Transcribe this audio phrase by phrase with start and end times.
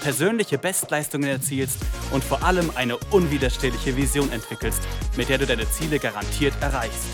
[0.00, 4.82] persönliche Bestleistungen erzielst und vor allem eine unwiderstehliche Vision entwickelst,
[5.16, 7.08] mit der du deine Ziele garantiert erreichst.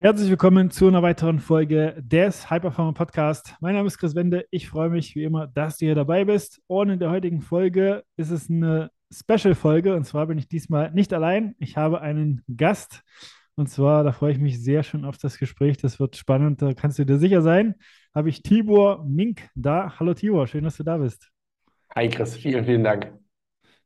[0.00, 3.54] Herzlich willkommen zu einer weiteren Folge des Hyperformer Podcast.
[3.60, 4.44] Mein Name ist Chris Wende.
[4.50, 6.60] Ich freue mich wie immer, dass du hier dabei bist.
[6.66, 9.94] Und in der heutigen Folge ist es eine Special-Folge.
[9.94, 11.54] Und zwar bin ich diesmal nicht allein.
[11.58, 13.02] Ich habe einen Gast.
[13.56, 15.76] Und zwar, da freue ich mich sehr schon auf das Gespräch.
[15.76, 17.76] Das wird spannend, da kannst du dir sicher sein.
[18.14, 19.94] Habe ich Tibor Mink da.
[19.98, 21.30] Hallo Tibor, schön, dass du da bist.
[21.94, 23.12] Hi Chris, vielen, vielen Dank.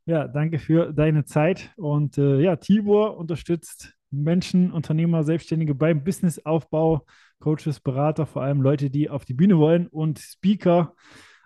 [0.06, 1.74] Ja, danke für deine Zeit.
[1.76, 7.04] Und äh, ja, Tibor unterstützt Menschen, Unternehmer, Selbstständige beim Businessaufbau,
[7.38, 10.94] Coaches, Berater, vor allem Leute, die auf die Bühne wollen und Speaker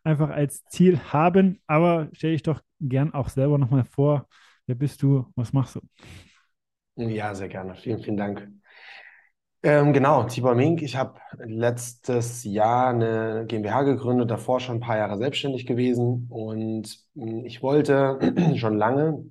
[0.04, 1.60] einfach als Ziel haben.
[1.66, 4.28] Aber stell dich doch gern auch selber nochmal vor.
[4.66, 5.26] Wer bist du?
[5.34, 5.80] Was machst du?
[6.96, 7.74] Ja, sehr gerne.
[7.76, 8.48] Vielen, vielen Dank.
[9.64, 10.82] Ähm, genau, Tibor Mink.
[10.82, 16.98] Ich habe letztes Jahr eine GmbH gegründet, davor schon ein paar Jahre selbstständig gewesen und
[17.14, 18.18] hm, ich wollte
[18.56, 19.24] schon lange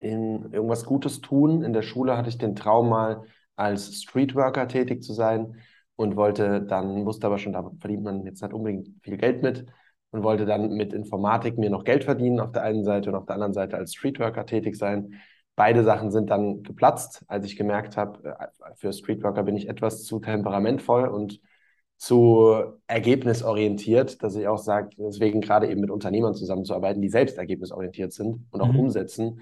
[0.00, 1.62] in irgendwas Gutes tun.
[1.64, 3.24] In der Schule hatte ich den Traum mal
[3.56, 5.56] als Streetworker tätig zu sein
[5.96, 9.66] und wollte dann, wusste aber schon, da verdient man jetzt nicht unbedingt viel Geld mit
[10.10, 13.26] und wollte dann mit Informatik mir noch Geld verdienen auf der einen Seite und auf
[13.26, 15.14] der anderen Seite als Streetworker tätig sein
[15.58, 20.04] Beide Sachen sind dann geplatzt, als ich gemerkt habe, äh, für Streetworker bin ich etwas
[20.04, 21.40] zu temperamentvoll und
[21.96, 22.54] zu
[22.86, 28.46] ergebnisorientiert, dass ich auch sage, deswegen gerade eben mit Unternehmern zusammenzuarbeiten, die selbst ergebnisorientiert sind
[28.52, 28.78] und auch mhm.
[28.78, 29.40] umsetzen,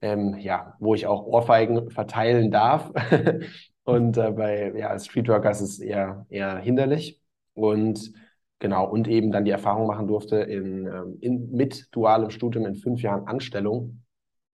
[0.00, 2.90] ähm, ja, wo ich auch Ohrfeigen verteilen darf.
[3.84, 7.20] und äh, bei ja, als Streetworker ist es eher, eher hinderlich.
[7.52, 8.14] Und
[8.58, 12.74] genau, und eben dann die Erfahrung machen durfte in, ähm, in, mit dualem Studium in
[12.74, 14.01] fünf Jahren Anstellung,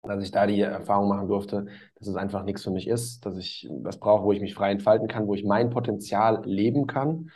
[0.02, 3.36] dass ich da die Erfahrung machen durfte, dass es einfach nichts für mich ist, dass
[3.36, 7.30] ich was brauche, wo ich mich frei entfalten kann, wo ich mein Potenzial leben kann.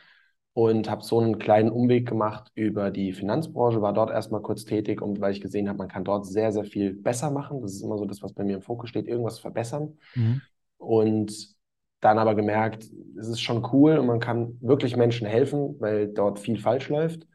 [0.53, 5.03] Und habe so einen kleinen Umweg gemacht über die Finanzbranche, war dort erstmal kurz tätig,
[5.03, 7.61] und weil ich gesehen habe, man kann dort sehr, sehr viel besser machen.
[7.61, 9.99] Das ist immer so das, was bei mir im Fokus steht, irgendwas verbessern.
[10.15, 10.41] Mhm.
[10.79, 11.57] Und
[12.01, 12.85] dann aber gemerkt,
[13.19, 17.27] es ist schon cool und man kann wirklich Menschen helfen, weil dort viel falsch läuft.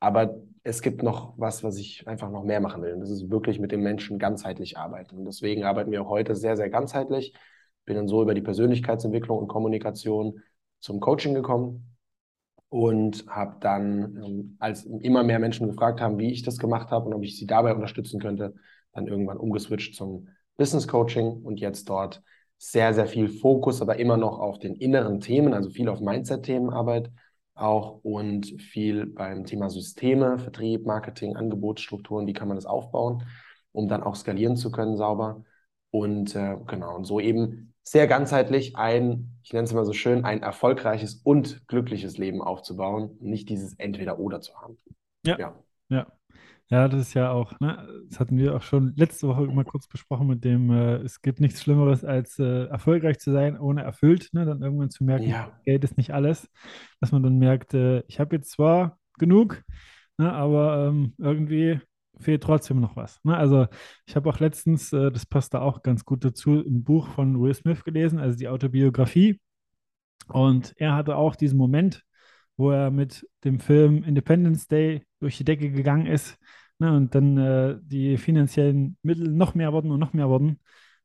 [0.00, 2.94] Aber es gibt noch was, was ich einfach noch mehr machen will.
[2.94, 5.18] Und das ist wirklich mit dem Menschen ganzheitlich arbeiten.
[5.18, 7.34] Und deswegen arbeiten wir auch heute sehr, sehr ganzheitlich.
[7.84, 10.40] Bin dann so über die Persönlichkeitsentwicklung und Kommunikation
[10.80, 11.94] zum Coaching gekommen
[12.70, 17.06] und habe dann, ähm, als immer mehr Menschen gefragt haben, wie ich das gemacht habe
[17.06, 18.54] und ob ich sie dabei unterstützen könnte,
[18.92, 22.22] dann irgendwann umgeswitcht zum Business Coaching und jetzt dort
[22.56, 26.70] sehr, sehr viel Fokus, aber immer noch auf den inneren Themen, also viel auf Mindset-Themen
[26.70, 27.10] Arbeit
[27.54, 33.24] auch und viel beim Thema Systeme, Vertrieb, Marketing, Angebotsstrukturen, wie kann man das aufbauen,
[33.72, 35.44] um dann auch skalieren zu können sauber.
[35.90, 40.24] Und äh, genau, und so eben sehr ganzheitlich ein, ich nenne es mal so schön,
[40.24, 44.78] ein erfolgreiches und glückliches Leben aufzubauen, nicht dieses Entweder-Oder zu haben.
[45.24, 45.38] Ja.
[45.38, 45.54] ja.
[45.90, 46.06] ja.
[46.70, 49.86] Ja, das ist ja auch, ne, das hatten wir auch schon letzte Woche mal kurz
[49.86, 54.30] besprochen mit dem, äh, es gibt nichts Schlimmeres, als äh, erfolgreich zu sein, ohne erfüllt,
[54.32, 55.52] ne, dann irgendwann zu merken, ja.
[55.64, 56.48] Geld ist nicht alles,
[57.00, 59.62] dass man dann merkt, äh, ich habe jetzt zwar genug,
[60.16, 61.80] ne, aber ähm, irgendwie
[62.20, 63.22] fehlt trotzdem noch was.
[63.24, 63.36] Ne?
[63.36, 63.66] Also
[64.06, 67.40] ich habe auch letztens, äh, das passt da auch ganz gut dazu, ein Buch von
[67.40, 69.40] Will Smith gelesen, also die Autobiografie.
[70.28, 72.02] Und er hatte auch diesen Moment,
[72.56, 76.38] wo er mit dem Film Independence Day durch die Decke gegangen ist
[76.78, 80.60] ne, und dann äh, die finanziellen Mittel noch mehr wurden und noch mehr wurden,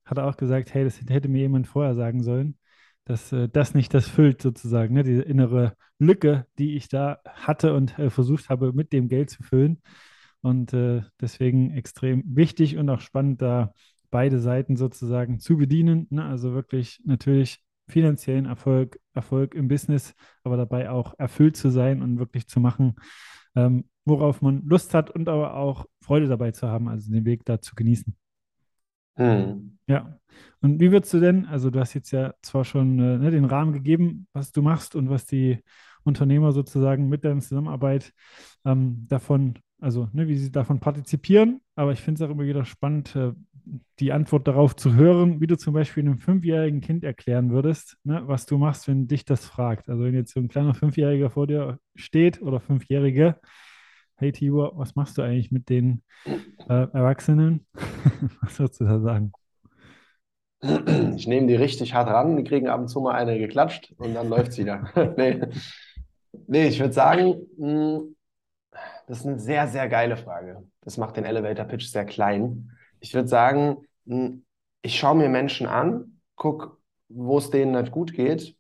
[0.06, 2.58] hat er auch gesagt, hey, das hätte mir jemand vorher sagen sollen,
[3.06, 7.74] dass äh, das nicht das füllt sozusagen, ne, diese innere Lücke, die ich da hatte
[7.74, 9.82] und äh, versucht habe, mit dem Geld zu füllen.
[10.42, 13.74] Und äh, deswegen extrem wichtig und auch spannend, da
[14.10, 16.08] beide Seiten sozusagen zu bedienen.
[16.10, 16.24] Ne?
[16.24, 22.20] Also wirklich natürlich finanziellen Erfolg, Erfolg im Business, aber dabei auch erfüllt zu sein und
[22.20, 22.96] wirklich zu machen,
[23.56, 27.46] ähm, worauf man Lust hat und aber auch Freude dabei zu haben, also den Weg
[27.46, 28.16] da zu genießen.
[29.18, 29.78] Mhm.
[29.88, 30.20] Ja.
[30.62, 33.46] Und wie würdest du denn, also du hast jetzt ja zwar schon äh, ne, den
[33.46, 35.60] Rahmen gegeben, was du machst und was die
[36.04, 38.14] Unternehmer sozusagen mit deiner Zusammenarbeit
[38.66, 42.66] ähm, davon, also ne, wie sie davon partizipieren, aber ich finde es auch immer wieder
[42.66, 43.34] spannend, äh,
[44.00, 48.22] die Antwort darauf zu hören, wie du zum Beispiel einem fünfjährigen Kind erklären würdest, ne,
[48.26, 49.90] was du machst, wenn dich das fragt.
[49.90, 53.36] Also wenn jetzt so ein kleiner Fünfjähriger vor dir steht oder Fünfjährige,
[54.16, 57.66] hey Tibor, was machst du eigentlich mit den äh, Erwachsenen?
[58.42, 59.32] Was würdest du da sagen?
[61.16, 64.14] Ich nehme die richtig hart ran, die kriegen ab und zu mal eine geklatscht und
[64.14, 64.90] dann läuft es wieder.
[65.18, 65.40] nee.
[66.48, 68.16] nee, ich würde sagen, hm,
[69.08, 70.64] das ist eine sehr, sehr geile Frage.
[70.82, 72.72] Das macht den Elevator Pitch sehr klein.
[73.00, 73.86] Ich würde sagen,
[74.82, 76.78] ich schaue mir Menschen an, gucke,
[77.10, 78.56] wo es denen nicht gut geht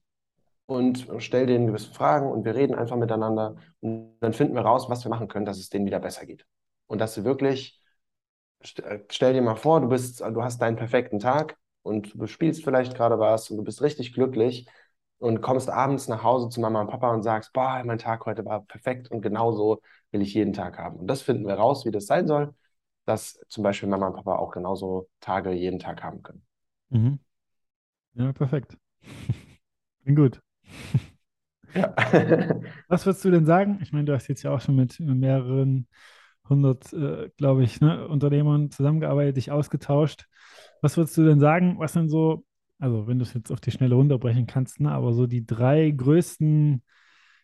[0.66, 4.90] und stelle denen gewisse Fragen und wir reden einfach miteinander und dann finden wir raus,
[4.90, 6.46] was wir machen können, dass es denen wieder besser geht.
[6.88, 7.82] Und dass sie wirklich,
[8.84, 12.64] äh, stell dir mal vor, du bist, du hast deinen perfekten Tag und du spielst
[12.64, 14.68] vielleicht gerade was und du bist richtig glücklich
[15.20, 18.46] und kommst abends nach Hause zu Mama und Papa und sagst, boah, mein Tag heute
[18.46, 19.82] war perfekt und genauso
[20.12, 20.98] will ich jeden Tag haben.
[21.00, 22.54] Und das finden wir raus, wie das sein soll,
[23.10, 26.46] dass zum Beispiel Mama und Papa auch genauso Tage jeden Tag haben können.
[26.90, 27.20] Mhm.
[28.16, 28.78] Ja, perfekt.
[30.06, 30.42] Bin gut.
[31.76, 31.94] Ja.
[32.88, 33.80] Was würdest du denn sagen?
[33.84, 35.88] Ich meine, du hast jetzt ja auch schon mit mehreren
[36.48, 40.26] hundert, äh, glaube ich, ne, Unternehmern zusammengearbeitet, dich ausgetauscht.
[40.82, 41.78] Was würdest du denn sagen?
[41.78, 42.44] Was sind so,
[42.80, 45.92] also wenn du es jetzt auf die Schnelle runterbrechen kannst, ne, aber so die drei
[45.92, 46.82] größten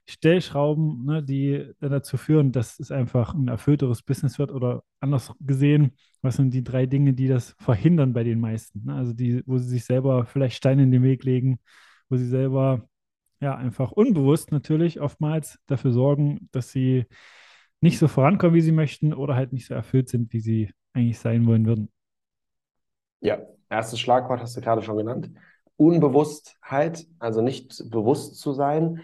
[0.07, 5.97] Stellschrauben, ne, die dazu führen, dass es einfach ein erfüllteres Business wird oder anders gesehen,
[6.21, 8.83] was sind die drei Dinge, die das verhindern bei den meisten?
[8.85, 8.93] Ne?
[8.93, 11.59] Also die, wo sie sich selber vielleicht Steine in den Weg legen,
[12.09, 12.87] wo sie selber
[13.39, 17.05] ja einfach unbewusst natürlich oftmals dafür sorgen, dass sie
[17.81, 21.19] nicht so vorankommen, wie sie möchten oder halt nicht so erfüllt sind, wie sie eigentlich
[21.19, 21.89] sein wollen würden.
[23.21, 25.31] Ja, erstes Schlagwort hast du gerade schon genannt.
[25.77, 29.01] Unbewusstheit, also nicht bewusst zu sein.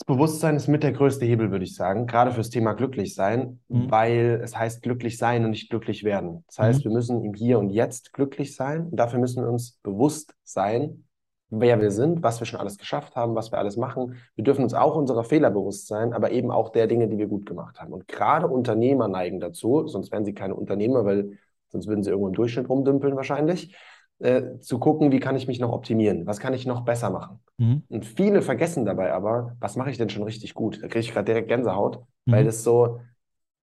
[0.00, 3.60] Das Bewusstsein ist mit der größte Hebel, würde ich sagen, gerade fürs Thema glücklich sein,
[3.68, 3.90] mhm.
[3.90, 6.42] weil es heißt glücklich sein und nicht glücklich werden.
[6.46, 6.84] Das heißt, mhm.
[6.84, 11.04] wir müssen im Hier und Jetzt glücklich sein und dafür müssen wir uns bewusst sein,
[11.50, 14.16] wer wir sind, was wir schon alles geschafft haben, was wir alles machen.
[14.36, 17.26] Wir dürfen uns auch unserer Fehler bewusst sein, aber eben auch der Dinge, die wir
[17.26, 17.92] gut gemacht haben.
[17.92, 21.36] Und gerade Unternehmer neigen dazu, sonst wären sie keine Unternehmer, weil
[21.68, 23.76] sonst würden sie irgendwo im Durchschnitt rumdümpeln wahrscheinlich,
[24.20, 27.40] äh, zu gucken, wie kann ich mich noch optimieren, was kann ich noch besser machen.
[27.58, 27.82] Mhm.
[27.88, 30.82] Und viele vergessen dabei aber, was mache ich denn schon richtig gut?
[30.82, 32.32] Da kriege ich gerade direkt Gänsehaut, mhm.
[32.32, 33.00] weil das so,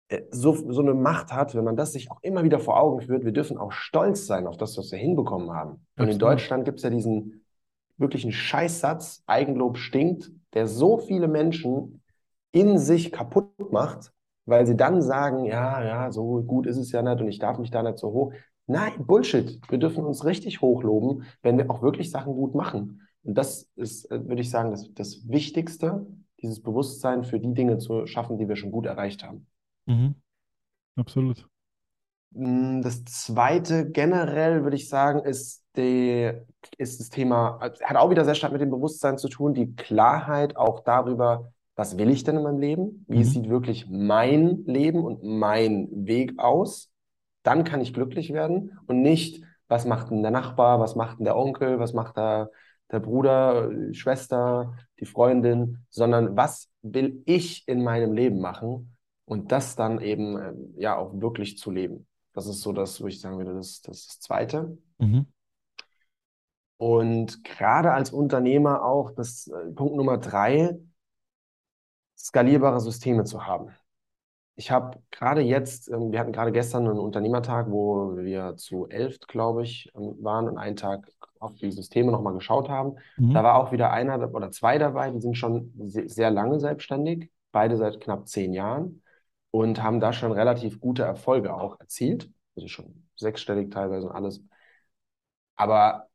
[0.08, 3.02] äh, so, so eine Macht hat, wenn man das sich auch immer wieder vor Augen
[3.02, 3.24] führt.
[3.24, 5.70] Wir dürfen auch stolz sein auf das, was wir hinbekommen haben.
[5.70, 6.12] Und Absolut.
[6.12, 7.44] in Deutschland gibt es ja diesen
[7.98, 12.00] wirklich ein Scheißsatz, Eigenlob stinkt, der so viele Menschen
[12.52, 14.12] in sich kaputt macht,
[14.46, 17.58] weil sie dann sagen, ja, ja, so gut ist es ja nicht und ich darf
[17.58, 18.32] mich da nicht so hoch.
[18.68, 19.58] Nein, Bullshit.
[19.70, 23.00] Wir dürfen uns richtig hochloben, wenn wir auch wirklich Sachen gut machen.
[23.24, 26.06] Und das ist, äh, würde ich sagen, das, das Wichtigste,
[26.42, 29.46] dieses Bewusstsein für die Dinge zu schaffen, die wir schon gut erreicht haben.
[29.86, 30.16] Mhm.
[30.96, 31.48] Absolut.
[32.34, 36.30] Hm, das zweite generell würde ich sagen, ist, die,
[36.76, 40.56] ist das Thema, hat auch wieder sehr stark mit dem Bewusstsein zu tun, die Klarheit
[40.56, 43.06] auch darüber, was will ich denn in meinem Leben?
[43.08, 43.24] Wie mhm.
[43.24, 46.90] sieht wirklich mein Leben und mein Weg aus?
[47.42, 51.24] Dann kann ich glücklich werden und nicht, was macht denn der Nachbar, was macht denn
[51.24, 52.48] der Onkel, was macht da
[52.90, 59.52] der Bruder, die Schwester, die Freundin, sondern was will ich in meinem Leben machen und
[59.52, 62.06] das dann eben äh, ja auch wirklich zu leben.
[62.32, 64.78] Das ist so das, wo ich sagen würde, das, das ist das Zweite.
[64.98, 65.26] Mhm.
[66.78, 70.78] Und gerade als Unternehmer auch, das äh, Punkt Nummer drei,
[72.16, 73.70] skalierbare Systeme zu haben.
[74.58, 79.20] Ich habe gerade jetzt, ähm, wir hatten gerade gestern einen Unternehmertag, wo wir zu elf,
[79.20, 82.96] glaube ich, ähm, waren und einen Tag auf die Systeme nochmal geschaut haben.
[83.18, 83.34] Mhm.
[83.34, 87.76] Da war auch wieder einer oder zwei dabei, die sind schon sehr lange selbstständig, beide
[87.76, 89.00] seit knapp zehn Jahren
[89.52, 92.28] und haben da schon relativ gute Erfolge auch erzielt.
[92.56, 94.42] Also schon sechsstellig teilweise und alles.
[95.54, 96.08] Aber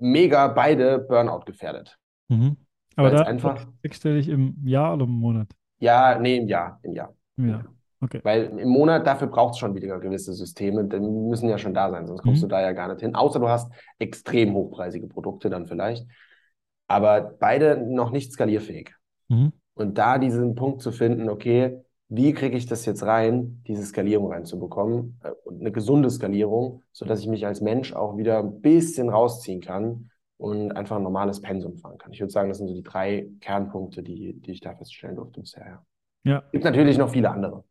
[0.00, 1.96] mega beide Burnout gefährdet.
[2.28, 2.56] Mhm.
[2.96, 5.48] Aber da einfach sechsstellig im Jahr oder im Monat?
[5.78, 7.14] Ja, nee, im Jahr, im Jahr.
[7.36, 7.64] Ja.
[8.00, 8.20] Okay.
[8.22, 11.90] Weil im Monat dafür braucht es schon wieder gewisse Systeme, die müssen ja schon da
[11.90, 12.48] sein, sonst kommst mhm.
[12.48, 13.14] du da ja gar nicht hin.
[13.14, 16.06] Außer du hast extrem hochpreisige Produkte dann vielleicht.
[16.86, 18.94] Aber beide noch nicht skalierfähig.
[19.28, 19.52] Mhm.
[19.74, 24.30] Und da diesen Punkt zu finden, okay, wie kriege ich das jetzt rein, diese Skalierung
[24.30, 29.08] reinzubekommen äh, und eine gesunde Skalierung, sodass ich mich als Mensch auch wieder ein bisschen
[29.08, 32.12] rausziehen kann und einfach ein normales Pensum fahren kann.
[32.12, 35.40] Ich würde sagen, das sind so die drei Kernpunkte, die, die ich da feststellen durfte
[35.40, 35.84] bisher.
[36.24, 36.32] Ja.
[36.32, 36.42] Ja.
[36.46, 37.64] Es gibt natürlich noch viele andere.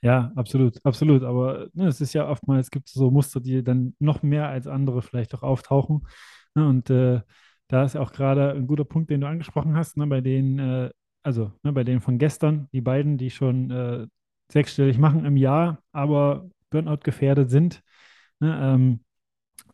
[0.00, 1.22] Ja, absolut, absolut.
[1.22, 4.66] Aber ne, es ist ja oftmals, gibt es so Muster, die dann noch mehr als
[4.66, 6.06] andere vielleicht auch auftauchen.
[6.54, 7.20] Ne, und äh,
[7.68, 10.90] da ist auch gerade ein guter Punkt, den du angesprochen hast, ne, bei denen äh,
[11.26, 14.06] also ne, bei denen von gestern, die beiden, die schon äh,
[14.52, 17.82] sechsstellig machen im Jahr, aber Burnout gefährdet sind,
[18.38, 19.00] ne, ähm,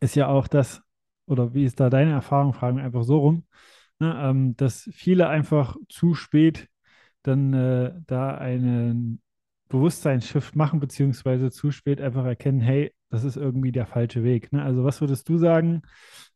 [0.00, 0.82] ist ja auch das,
[1.26, 3.46] oder wie ist da deine Erfahrung, fragen wir einfach so rum,
[3.98, 6.68] ne, ähm, dass viele einfach zu spät
[7.22, 9.20] dann äh, da einen
[9.68, 14.52] Bewusstseinsshift machen, beziehungsweise zu spät einfach erkennen, hey, das ist irgendwie der falsche Weg.
[14.52, 14.62] Ne?
[14.62, 15.82] Also was würdest du sagen?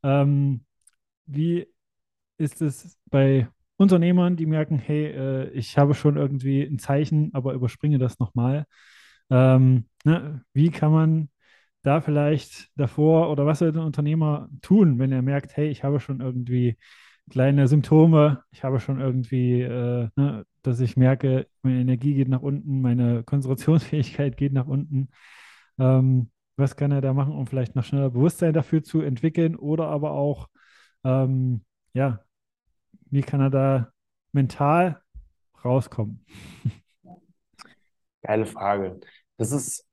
[0.02, 0.64] Ähm,
[1.26, 1.66] wie
[2.38, 7.52] ist es bei Unternehmern, die merken, hey, äh, ich habe schon irgendwie ein Zeichen, aber
[7.55, 8.66] überspringe das nochmal?
[9.31, 10.45] Ähm, ne?
[10.52, 11.28] Wie kann man
[11.83, 16.00] da vielleicht davor oder was sollte ein Unternehmer tun, wenn er merkt, hey, ich habe
[16.00, 16.76] schon irgendwie
[17.30, 22.42] kleine Symptome, ich habe schon irgendwie, äh, ne, dass ich merke, meine Energie geht nach
[22.42, 25.09] unten, meine Konzentrationsfähigkeit geht nach unten.
[25.78, 29.88] Ähm, was kann er da machen, um vielleicht noch schneller Bewusstsein dafür zu entwickeln oder
[29.88, 30.49] aber auch,
[31.04, 32.21] ähm, ja,
[33.11, 33.92] wie kann er da
[34.33, 35.02] mental
[35.64, 36.25] rauskommen?
[38.23, 39.00] Geile Frage.
[39.37, 39.87] Das ist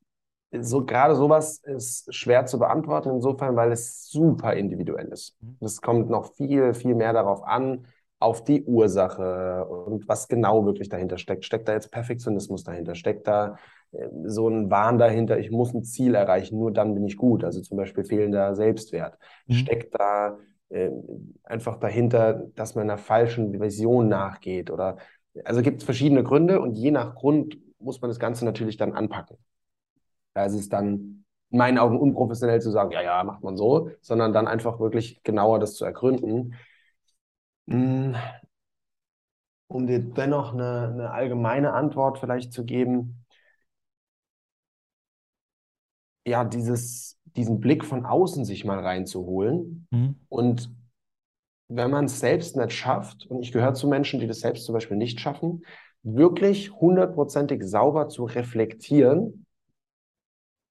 [0.62, 5.36] so gerade sowas ist schwer zu beantworten, insofern, weil es super individuell ist.
[5.42, 5.58] Mhm.
[5.62, 7.86] Es kommt noch viel, viel mehr darauf an,
[8.20, 11.44] auf die Ursache und was genau wirklich dahinter steckt.
[11.44, 12.96] Steckt da jetzt Perfektionismus dahinter?
[12.96, 13.58] Steckt da
[13.92, 17.44] äh, so ein Wahn dahinter, ich muss ein Ziel erreichen, nur dann bin ich gut?
[17.44, 19.18] Also zum Beispiel fehlender Selbstwert.
[19.48, 19.54] Mhm.
[19.54, 20.38] Steckt da
[20.70, 20.90] äh,
[21.44, 24.72] einfach dahinter, dass man einer falschen Vision nachgeht?
[24.72, 24.98] Oder
[25.44, 28.94] also gibt es verschiedene Gründe und je nach Grund muss man das Ganze natürlich dann
[28.94, 29.38] anpacken.
[30.34, 33.92] Da ist es dann in meinen Augen unprofessionell zu sagen, ja, ja, macht man so,
[34.02, 36.56] sondern dann einfach wirklich genauer das zu ergründen.
[37.68, 38.16] Hm,
[39.68, 43.26] um dir dennoch eine, eine allgemeine Antwort vielleicht zu geben,
[46.26, 50.20] ja, dieses, diesen Blick von außen sich mal reinzuholen mhm.
[50.30, 50.70] und
[51.68, 54.74] wenn man es selbst nicht schafft, und ich gehöre zu Menschen, die das selbst zum
[54.74, 55.66] Beispiel nicht schaffen,
[56.04, 59.43] wirklich hundertprozentig sauber zu reflektieren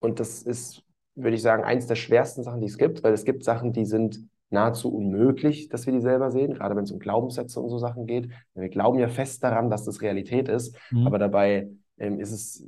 [0.02, 0.82] und das ist,
[1.14, 3.86] würde ich sagen, eins der schwersten Sachen, die es gibt, weil es gibt Sachen, die
[3.86, 7.78] sind nahezu unmöglich, dass wir die selber sehen, gerade wenn es um Glaubenssätze und so
[7.78, 8.28] Sachen geht.
[8.54, 11.06] Wir glauben ja fest daran, dass das Realität ist, mhm.
[11.06, 12.66] aber dabei ähm, ist, es,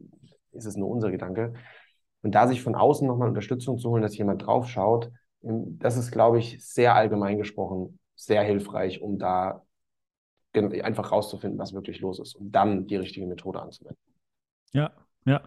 [0.52, 1.52] ist es nur unser Gedanke.
[2.22, 5.10] Und da sich von außen nochmal Unterstützung zu holen, dass jemand draufschaut,
[5.42, 9.62] ähm, das ist, glaube ich, sehr allgemein gesprochen sehr hilfreich, um da
[10.54, 13.98] einfach rauszufinden, was wirklich los ist und dann die richtige Methode anzuwenden.
[14.72, 14.92] Ja,
[15.26, 15.42] ja,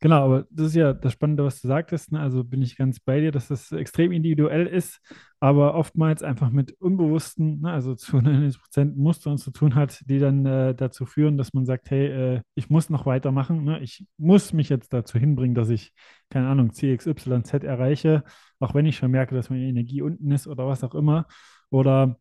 [0.00, 2.10] genau, aber das ist ja das Spannende, was du sagtest.
[2.10, 2.18] Ne?
[2.20, 5.00] Also bin ich ganz bei dir, dass das extrem individuell ist,
[5.38, 10.18] aber oftmals einfach mit unbewussten, ne, also zu 90 Prozent Mustern zu tun hat, die
[10.18, 13.62] dann äh, dazu führen, dass man sagt, hey, äh, ich muss noch weitermachen.
[13.62, 13.80] Ne?
[13.80, 15.92] Ich muss mich jetzt dazu hinbringen, dass ich,
[16.28, 18.24] keine Ahnung, CXYZ erreiche,
[18.58, 21.26] auch wenn ich schon merke, dass meine Energie unten ist oder was auch immer.
[21.70, 22.18] Oder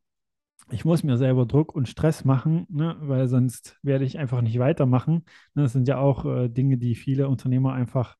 [0.71, 4.59] ich muss mir selber Druck und Stress machen, ne, weil sonst werde ich einfach nicht
[4.59, 5.25] weitermachen.
[5.53, 8.15] Ne, das sind ja auch äh, Dinge, die viele Unternehmer einfach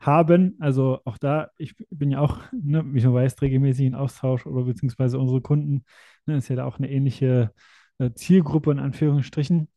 [0.00, 0.56] haben.
[0.60, 4.64] Also auch da, ich bin ja auch, ne, wie du weißt, regelmäßig in Austausch oder
[4.64, 5.84] beziehungsweise unsere Kunden,
[6.26, 7.52] ne, ist ja da auch eine ähnliche
[7.98, 9.68] äh, Zielgruppe in Anführungsstrichen.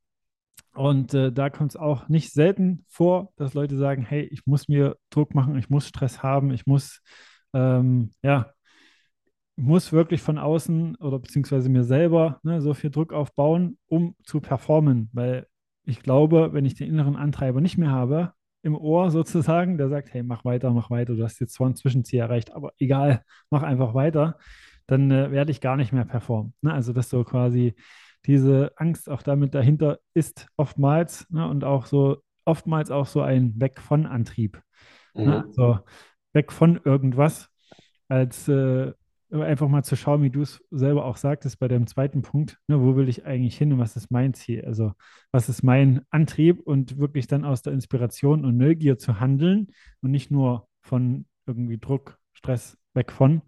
[0.74, 4.68] Und äh, da kommt es auch nicht selten vor, dass Leute sagen, hey, ich muss
[4.68, 7.02] mir Druck machen, ich muss Stress haben, ich muss
[7.54, 8.54] ähm, ja
[9.60, 14.40] muss wirklich von außen oder beziehungsweise mir selber ne, so viel Druck aufbauen, um zu
[14.40, 15.10] performen.
[15.14, 15.48] Weil
[15.86, 20.14] ich glaube, wenn ich den inneren Antreiber nicht mehr habe, im Ohr sozusagen, der sagt,
[20.14, 23.64] hey, mach weiter, mach weiter, du hast jetzt zwar ein Zwischenziel erreicht, aber egal, mach
[23.64, 24.38] einfach weiter,
[24.88, 26.54] dann äh, werde ich gar nicht mehr performen.
[26.62, 26.74] Ne?
[26.74, 27.76] Also, dass so quasi
[28.26, 31.48] diese Angst auch damit dahinter ist, oftmals ne?
[31.48, 34.62] und auch so, oftmals auch so ein Weg von Antrieb.
[35.14, 35.24] Ne?
[35.24, 35.30] Mhm.
[35.30, 35.44] Ne?
[35.46, 35.80] Also,
[36.34, 37.50] weg von irgendwas
[38.08, 38.94] als äh,
[39.32, 42.82] einfach mal zu schauen, wie du es selber auch sagtest bei deinem zweiten Punkt, ne,
[42.82, 44.66] wo will ich eigentlich hin und was ist mein Ziel?
[44.66, 44.94] Also
[45.32, 49.68] was ist mein Antrieb und wirklich dann aus der Inspiration und Neugier zu handeln
[50.02, 53.42] und nicht nur von irgendwie Druck, Stress weg von.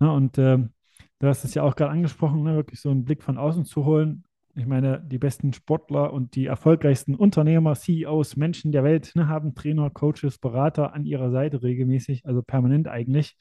[0.00, 3.22] Ne, und äh, du hast es ja auch gerade angesprochen, ne, wirklich so einen Blick
[3.22, 4.24] von außen zu holen.
[4.56, 9.54] Ich meine, die besten Sportler und die erfolgreichsten Unternehmer, CEOs, Menschen der Welt ne, haben
[9.54, 13.36] Trainer, Coaches, Berater an ihrer Seite regelmäßig, also permanent eigentlich.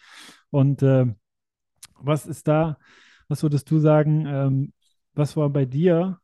[0.51, 1.08] Und äh,
[2.01, 2.77] was ist da,
[3.27, 4.74] was würdest du sagen, ähm,
[5.13, 6.20] was war bei dir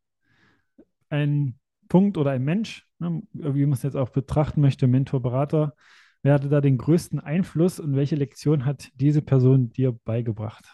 [1.09, 5.75] ein Punkt oder ein Mensch, ne, wie man es jetzt auch betrachten möchte, Mentor, Berater,
[6.23, 10.65] wer hatte da den größten Einfluss und welche Lektion hat diese Person dir beigebracht?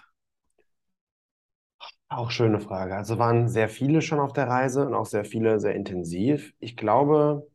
[2.09, 2.95] Auch schöne Frage.
[2.95, 6.53] Also waren sehr viele schon auf der Reise und auch sehr viele sehr intensiv.
[6.59, 7.47] Ich glaube,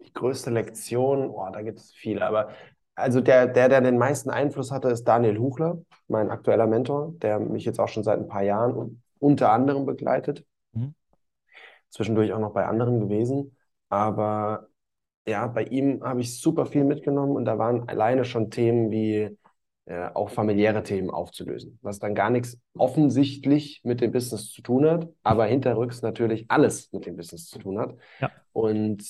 [0.00, 2.52] die größte Lektion, oh, da gibt es viele, aber
[2.94, 7.40] also der, der, der den meisten Einfluss hatte, ist Daniel Huchler, mein aktueller Mentor, der
[7.40, 10.44] mich jetzt auch schon seit ein paar Jahren unter anderem begleitet.
[10.72, 10.94] Mhm.
[11.90, 13.56] Zwischendurch auch noch bei anderen gewesen.
[13.88, 14.68] Aber
[15.26, 19.36] ja, bei ihm habe ich super viel mitgenommen und da waren alleine schon Themen wie
[19.86, 24.86] äh, auch familiäre Themen aufzulösen, was dann gar nichts offensichtlich mit dem Business zu tun
[24.86, 27.94] hat, aber hinterrücks natürlich alles mit dem Business zu tun hat.
[28.20, 28.30] Ja.
[28.52, 29.04] Und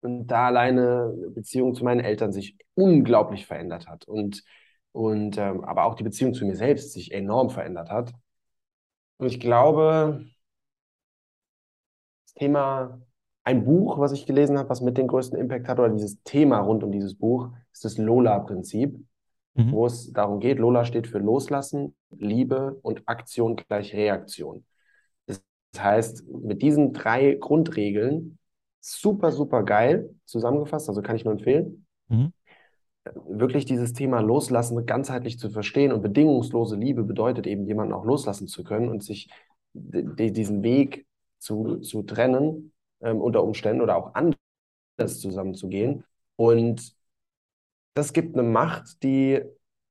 [0.00, 4.42] und da alleine Beziehung zu meinen Eltern sich unglaublich verändert hat und,
[4.92, 8.12] und ähm, aber auch die Beziehung zu mir selbst sich enorm verändert hat.
[9.18, 10.26] Und ich glaube,
[12.24, 13.00] das Thema,
[13.44, 16.58] ein Buch, was ich gelesen habe, was mit den größten Impact hat, oder dieses Thema
[16.58, 18.98] rund um dieses Buch, ist das Lola-Prinzip,
[19.54, 19.72] mhm.
[19.72, 24.64] wo es darum geht, Lola steht für Loslassen, Liebe und Aktion gleich Reaktion.
[25.26, 25.42] Das
[25.78, 28.38] heißt, mit diesen drei Grundregeln
[28.86, 31.86] super, super geil zusammengefasst, also kann ich nur empfehlen.
[32.08, 32.32] Mhm.
[33.28, 38.48] Wirklich dieses Thema Loslassen ganzheitlich zu verstehen und bedingungslose Liebe bedeutet eben, jemanden auch loslassen
[38.48, 39.28] zu können und sich
[39.74, 41.06] diesen Weg
[41.38, 46.04] zu, zu trennen ähm, unter Umständen oder auch anders zusammenzugehen.
[46.36, 46.94] Und
[47.94, 49.42] das gibt eine Macht, die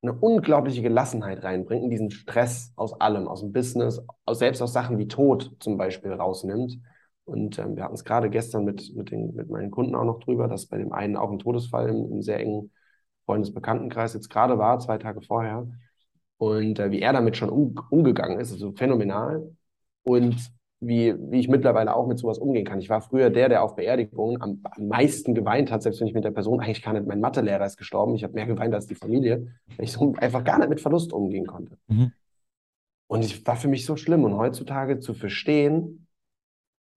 [0.01, 4.73] eine unglaubliche Gelassenheit reinbringt, in diesen Stress aus allem, aus dem Business, aus, selbst aus
[4.73, 6.79] Sachen wie Tod zum Beispiel rausnimmt
[7.25, 10.19] und ähm, wir hatten es gerade gestern mit, mit, den, mit meinen Kunden auch noch
[10.19, 12.71] drüber, dass bei dem einen auch ein Todesfall im, im sehr engen
[13.25, 15.67] Freundesbekanntenkreis jetzt gerade war, zwei Tage vorher.
[16.37, 19.55] Und äh, wie er damit schon um, umgegangen ist, also phänomenal.
[20.03, 20.35] Und
[20.79, 22.79] wie, wie ich mittlerweile auch mit sowas umgehen kann.
[22.79, 26.13] Ich war früher der, der auf Beerdigungen am, am meisten geweint hat, selbst wenn ich
[26.13, 28.85] mit der Person eigentlich gar nicht, mein Mathelehrer ist gestorben, ich habe mehr geweint als
[28.85, 31.77] die Familie, weil ich so einfach gar nicht mit Verlust umgehen konnte.
[31.87, 32.11] Mhm.
[33.07, 34.23] Und es war für mich so schlimm.
[34.25, 36.04] Und heutzutage zu verstehen,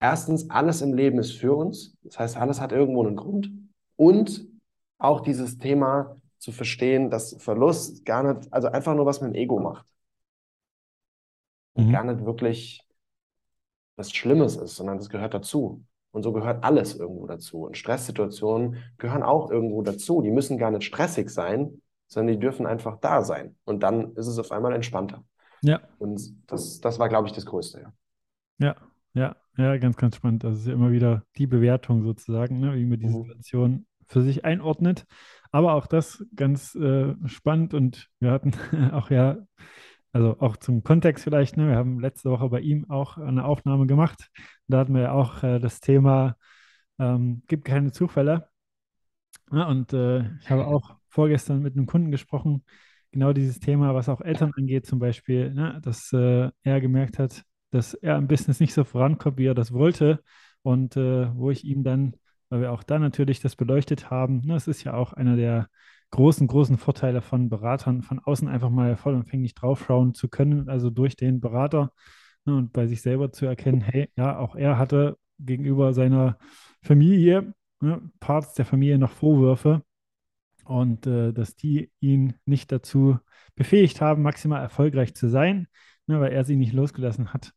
[0.00, 1.96] erstens, alles im Leben ist für uns.
[2.02, 3.50] Das heißt, alles hat irgendwo einen Grund.
[3.96, 4.46] Und
[4.98, 9.34] auch dieses Thema zu verstehen, dass Verlust gar nicht, also einfach nur was mit dem
[9.34, 9.86] Ego macht.
[11.74, 11.92] Mhm.
[11.92, 12.84] gar nicht wirklich
[13.96, 15.84] was Schlimmes ist, sondern das gehört dazu.
[16.10, 17.64] Und so gehört alles irgendwo dazu.
[17.64, 20.22] Und Stresssituationen gehören auch irgendwo dazu.
[20.22, 23.56] Die müssen gar nicht stressig sein, sondern die dürfen einfach da sein.
[23.64, 25.24] Und dann ist es auf einmal entspannter.
[25.62, 25.80] Ja.
[25.98, 27.92] Und das, das war, glaube ich, das Größte, ja.
[28.60, 28.76] Ja,
[29.14, 30.44] ja, ja, ganz, ganz spannend.
[30.44, 33.22] Das ist ja immer wieder die Bewertung sozusagen, ne, wie man die mhm.
[33.24, 35.06] Situation für sich einordnet.
[35.50, 38.52] Aber auch das ganz äh, spannend und wir hatten
[38.92, 39.38] auch ja,
[40.12, 43.86] also auch zum Kontext vielleicht, ne, wir haben letzte Woche bei ihm auch eine Aufnahme
[43.86, 44.30] gemacht.
[44.68, 46.36] Da hatten wir ja auch äh, das Thema,
[46.98, 48.48] ähm, gibt keine Zufälle.
[49.50, 52.64] Ja, und äh, ich habe auch vorgestern mit einem Kunden gesprochen,
[53.12, 57.44] genau dieses Thema, was auch Eltern angeht, zum Beispiel, ne, dass äh, er gemerkt hat,
[57.70, 60.22] dass er im Business nicht so vorankommt, wie er das wollte.
[60.62, 62.16] Und äh, wo ich ihm dann,
[62.50, 65.68] weil wir auch da natürlich das beleuchtet haben, ne, es ist ja auch einer der
[66.10, 71.16] großen, großen Vorteile von Beratern, von außen einfach mal vollumfänglich draufschauen zu können, also durch
[71.16, 71.92] den Berater
[72.44, 76.38] ne, und bei sich selber zu erkennen, hey, ja, auch er hatte gegenüber seiner
[76.82, 79.82] Familie, ne, Parts der Familie noch Vorwürfe
[80.64, 83.18] und äh, dass die ihn nicht dazu
[83.54, 85.68] befähigt haben, maximal erfolgreich zu sein
[86.08, 87.52] ne, weil er sie nicht losgelassen hat.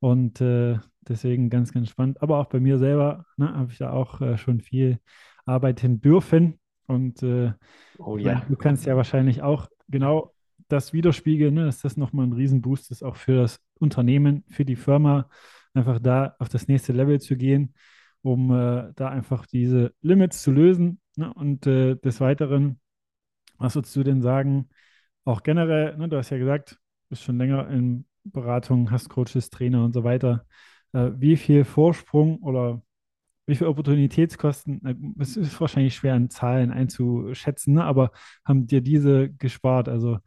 [0.00, 2.22] Und äh, deswegen ganz, ganz spannend.
[2.22, 4.98] Aber auch bei mir selber ne, habe ich da auch äh, schon viel
[5.46, 6.60] arbeiten dürfen.
[6.86, 7.52] Und äh,
[7.98, 8.42] oh, ja.
[8.48, 10.34] du kannst ja wahrscheinlich auch genau
[10.68, 14.76] das widerspiegeln, ne, dass das nochmal ein Riesenboost ist, auch für das Unternehmen, für die
[14.76, 15.28] Firma,
[15.72, 17.74] einfach da auf das nächste Level zu gehen,
[18.22, 21.00] um äh, da einfach diese Limits zu lösen.
[21.16, 21.32] Ne?
[21.34, 22.80] Und äh, des Weiteren,
[23.58, 24.68] was würdest du denn sagen,
[25.24, 26.78] auch generell, ne, du hast ja gesagt,
[27.14, 30.44] bist schon länger in Beratung, hast Coaches, Trainer und so weiter.
[30.92, 32.82] Äh, wie viel Vorsprung oder
[33.46, 37.84] wie viel Opportunitätskosten, es ist wahrscheinlich schwer in Zahlen einzuschätzen, ne?
[37.84, 38.10] aber
[38.44, 39.88] haben dir diese gespart?
[39.88, 40.18] Also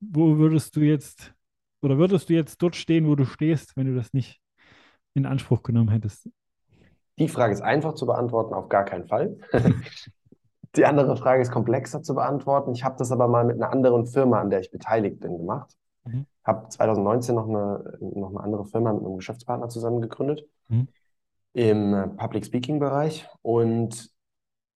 [0.00, 1.34] wo würdest du jetzt
[1.82, 4.40] oder würdest du jetzt dort stehen, wo du stehst, wenn du das nicht
[5.12, 6.30] in Anspruch genommen hättest?
[7.18, 9.36] Die Frage ist einfach zu beantworten, auf gar keinen Fall.
[10.76, 12.72] Die andere Frage ist komplexer zu beantworten.
[12.72, 15.76] Ich habe das aber mal mit einer anderen Firma, an der ich beteiligt bin, gemacht.
[16.04, 16.26] Mhm.
[16.44, 20.88] Habe 2019 noch eine, noch eine andere Firma mit einem Geschäftspartner zusammen gegründet mhm.
[21.52, 23.26] im äh, Public Speaking Bereich.
[23.42, 24.10] Und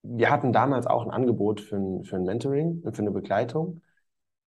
[0.01, 3.81] wir hatten damals auch ein Angebot für ein, für ein Mentoring, für eine Begleitung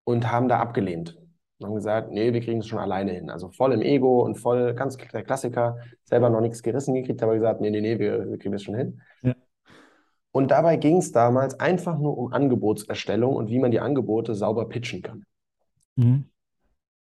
[0.05, 1.18] und haben da abgelehnt.
[1.59, 3.31] Und haben gesagt, nee, wir kriegen es schon alleine hin.
[3.31, 7.35] Also voll im Ego und voll, ganz der Klassiker, selber noch nichts gerissen gekriegt, aber
[7.35, 9.01] gesagt, nee, nee, nee, wir, wir kriegen das schon hin.
[9.23, 9.35] Ja.
[10.33, 14.68] Und dabei ging es damals einfach nur um Angebotserstellung und wie man die Angebote sauber
[14.68, 15.25] pitchen kann.
[15.97, 16.25] Mhm.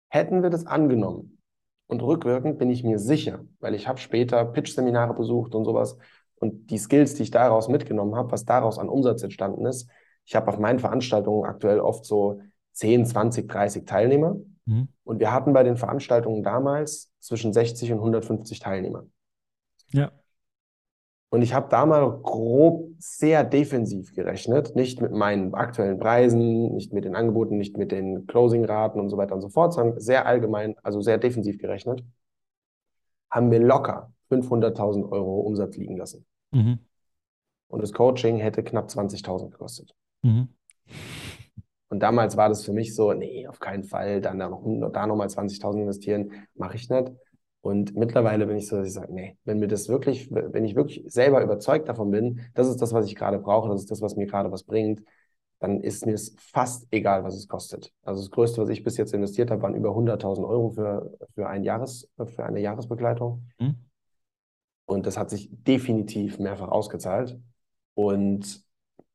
[0.10, 1.40] Hätten wir das angenommen
[1.88, 5.98] und rückwirkend bin ich mir sicher, weil ich habe später Pitch-Seminare besucht und sowas
[6.36, 9.90] und die Skills, die ich daraus mitgenommen habe, was daraus an Umsatz entstanden ist,
[10.26, 12.42] ich habe auf meinen Veranstaltungen aktuell oft so
[12.74, 14.90] 10, 20, 30 Teilnehmer mhm.
[15.04, 19.06] und wir hatten bei den Veranstaltungen damals zwischen 60 und 150 Teilnehmer.
[19.92, 20.12] Ja.
[21.32, 26.92] Und ich habe da mal grob sehr defensiv gerechnet, nicht mit meinen aktuellen Preisen, nicht
[26.92, 30.26] mit den Angeboten, nicht mit den Closing-Raten und so weiter und so fort, sondern sehr
[30.26, 32.04] allgemein, also sehr defensiv gerechnet,
[33.30, 36.26] haben wir locker 500.000 Euro Umsatz liegen lassen.
[36.52, 36.80] Mhm.
[37.68, 39.94] und das Coaching hätte knapp 20.000 gekostet.
[40.24, 40.50] Mhm.
[41.90, 45.06] Und damals war das für mich so, nee, auf keinen Fall, dann da, noch, da
[45.06, 47.12] nochmal 20.000 investieren, mache ich nicht.
[47.62, 50.76] Und mittlerweile bin ich so, dass ich sage, nee, wenn mir das wirklich, wenn ich
[50.76, 54.02] wirklich selber überzeugt davon bin, das ist das, was ich gerade brauche, das ist das,
[54.02, 55.04] was mir gerade was bringt,
[55.60, 57.92] dann ist mir es fast egal, was es kostet.
[58.04, 61.48] Also das Größte, was ich bis jetzt investiert habe, waren über 100.000 Euro für, für,
[61.50, 63.44] ein Jahres, für eine Jahresbegleitung.
[63.60, 63.76] Mhm.
[64.86, 67.38] Und das hat sich definitiv mehrfach ausgezahlt.
[67.94, 68.64] Und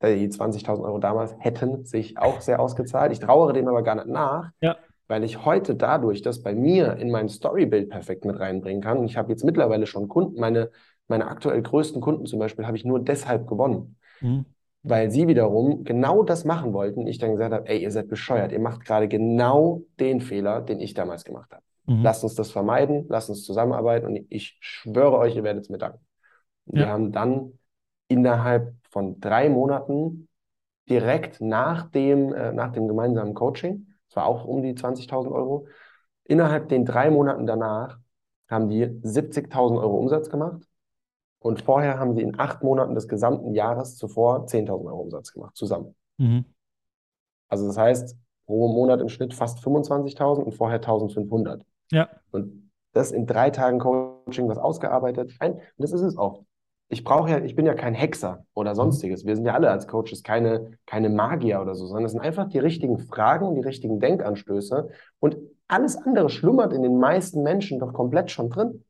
[0.02, 3.11] die 20.000 Euro damals hätten sich auch sehr ausgezahlt.
[3.12, 4.76] Ich trauere dem aber gar nicht nach, ja.
[5.09, 8.99] Weil ich heute dadurch das bei mir in mein Storybild perfekt mit reinbringen kann.
[8.99, 10.71] Und ich habe jetzt mittlerweile schon Kunden, meine,
[11.09, 13.97] meine aktuell größten Kunden zum Beispiel, habe ich nur deshalb gewonnen.
[14.21, 14.47] Mhm
[14.85, 17.07] weil sie wiederum genau das machen wollten.
[17.07, 20.79] Ich dann gesagt habe, ey, ihr seid bescheuert, ihr macht gerade genau den Fehler, den
[20.79, 21.62] ich damals gemacht habe.
[21.87, 22.03] Mhm.
[22.03, 25.79] Lasst uns das vermeiden, lasst uns zusammenarbeiten und ich schwöre euch, ihr werdet es mir
[25.79, 26.01] danken.
[26.67, 26.81] Ja.
[26.81, 27.59] Wir haben dann
[28.09, 30.29] innerhalb von drei Monaten
[30.88, 35.66] direkt nach dem, äh, nach dem gemeinsamen Coaching, das war auch um die 20.000 Euro,
[36.24, 37.98] innerhalb den drei Monaten danach
[38.48, 40.62] haben die 70.000 Euro Umsatz gemacht
[41.40, 45.57] und vorher haben sie in acht Monaten des gesamten Jahres zuvor 10.000 Euro Umsatz gemacht,
[45.57, 45.94] zusammen.
[46.18, 46.44] Mhm.
[47.48, 51.62] Also das heißt, pro Monat im Schnitt fast 25.000 und vorher 1.500.
[51.90, 52.09] Ja.
[52.31, 55.33] Und das in drei Tagen Coaching, was ausgearbeitet.
[55.40, 56.44] und das ist es auch.
[56.88, 58.77] Ich brauche ja, ich bin ja kein Hexer oder mhm.
[58.77, 59.25] sonstiges.
[59.25, 62.49] Wir sind ja alle als Coaches keine, keine Magier oder so, sondern es sind einfach
[62.49, 64.90] die richtigen Fragen und die richtigen Denkanstöße.
[65.18, 68.85] Und alles andere schlummert in den meisten Menschen doch komplett schon drin.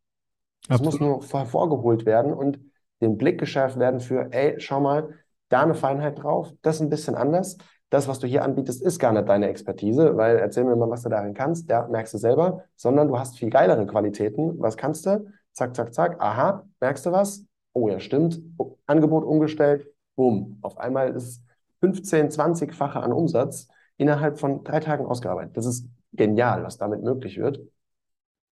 [0.69, 2.59] Es muss nur hervorgeholt werden und
[3.01, 5.11] den Blick geschärft werden für, ey, schau mal,
[5.51, 7.59] da eine Feinheit drauf, das ist ein bisschen anders.
[7.91, 11.03] Das, was du hier anbietest, ist gar nicht deine Expertise, weil erzähl mir mal, was
[11.03, 14.59] du darin kannst, der merkst du selber, sondern du hast viel geilere Qualitäten.
[14.59, 15.27] Was kannst du?
[15.53, 16.21] Zack, zack, zack.
[16.21, 17.45] Aha, merkst du was?
[17.75, 18.41] Oh ja, stimmt.
[18.87, 19.87] Angebot umgestellt.
[20.17, 20.59] Boom.
[20.63, 21.45] Auf einmal ist
[21.81, 25.57] 15, 20-fache an Umsatz innerhalb von drei Tagen ausgearbeitet.
[25.57, 27.61] Das ist genial, was damit möglich wird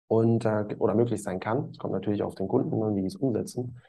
[0.07, 1.69] und äh, oder möglich sein kann.
[1.71, 3.81] Es kommt natürlich auf den Kunden an, wie die es umsetzen.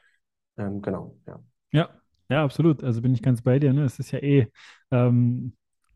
[0.57, 1.39] Ähm, genau, ja.
[1.71, 1.89] Ja,
[2.29, 2.83] ja, absolut.
[2.83, 3.73] Also bin ich ganz bei dir.
[3.73, 3.83] Ne?
[3.83, 4.47] Es ist ja eh
[4.91, 5.53] ähm,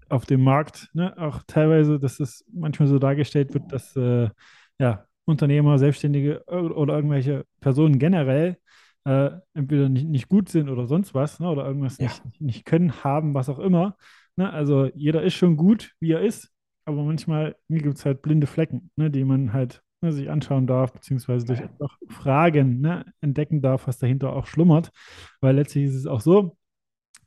[0.09, 1.17] auf dem Markt ne?
[1.17, 4.29] auch teilweise, dass es manchmal so dargestellt wird, dass äh,
[4.77, 8.57] ja, Unternehmer, Selbstständige oder irgendwelche Personen generell
[9.05, 11.49] äh, entweder nicht, nicht gut sind oder sonst was ne?
[11.49, 12.05] oder irgendwas ja.
[12.05, 13.95] nicht, nicht können, haben, was auch immer.
[14.35, 14.51] Ne?
[14.51, 16.51] Also jeder ist schon gut, wie er ist,
[16.85, 19.09] aber manchmal gibt es halt blinde Flecken, ne?
[19.09, 23.97] die man halt ne, sich anschauen darf, beziehungsweise durch einfach Fragen ne, entdecken darf, was
[23.97, 24.91] dahinter auch schlummert.
[25.39, 26.57] Weil letztlich ist es auch so,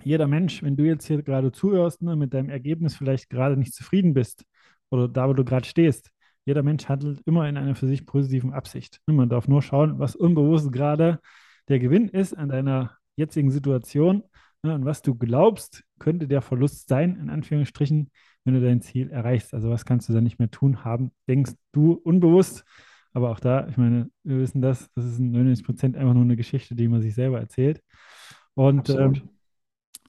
[0.02, 3.74] jeder Mensch, wenn du jetzt hier gerade zuhörst, ne, mit deinem Ergebnis vielleicht gerade nicht
[3.74, 4.44] zufrieden bist
[4.90, 6.10] oder da, wo du gerade stehst,
[6.44, 9.00] jeder Mensch handelt immer in einer für sich positiven Absicht.
[9.06, 11.20] Ne, man darf nur schauen, was unbewusst gerade
[11.68, 14.24] der Gewinn ist an deiner jetzigen Situation
[14.62, 18.10] ne, und was du glaubst, könnte der Verlust sein, in Anführungsstrichen,
[18.44, 19.54] wenn du dein Ziel erreichst.
[19.54, 22.64] Also was kannst du dann nicht mehr tun haben, denkst du unbewusst.
[23.12, 26.24] Aber auch da, ich meine, wir wissen das, das ist in 99 Prozent einfach nur
[26.24, 27.80] eine Geschichte, die man sich selber erzählt.
[28.54, 29.30] Und ähm,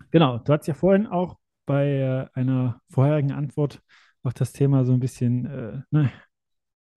[0.09, 1.37] genau, du hast ja vorhin auch
[1.67, 3.81] bei äh, einer vorherigen Antwort
[4.23, 6.11] auf das Thema so ein bisschen äh, ne,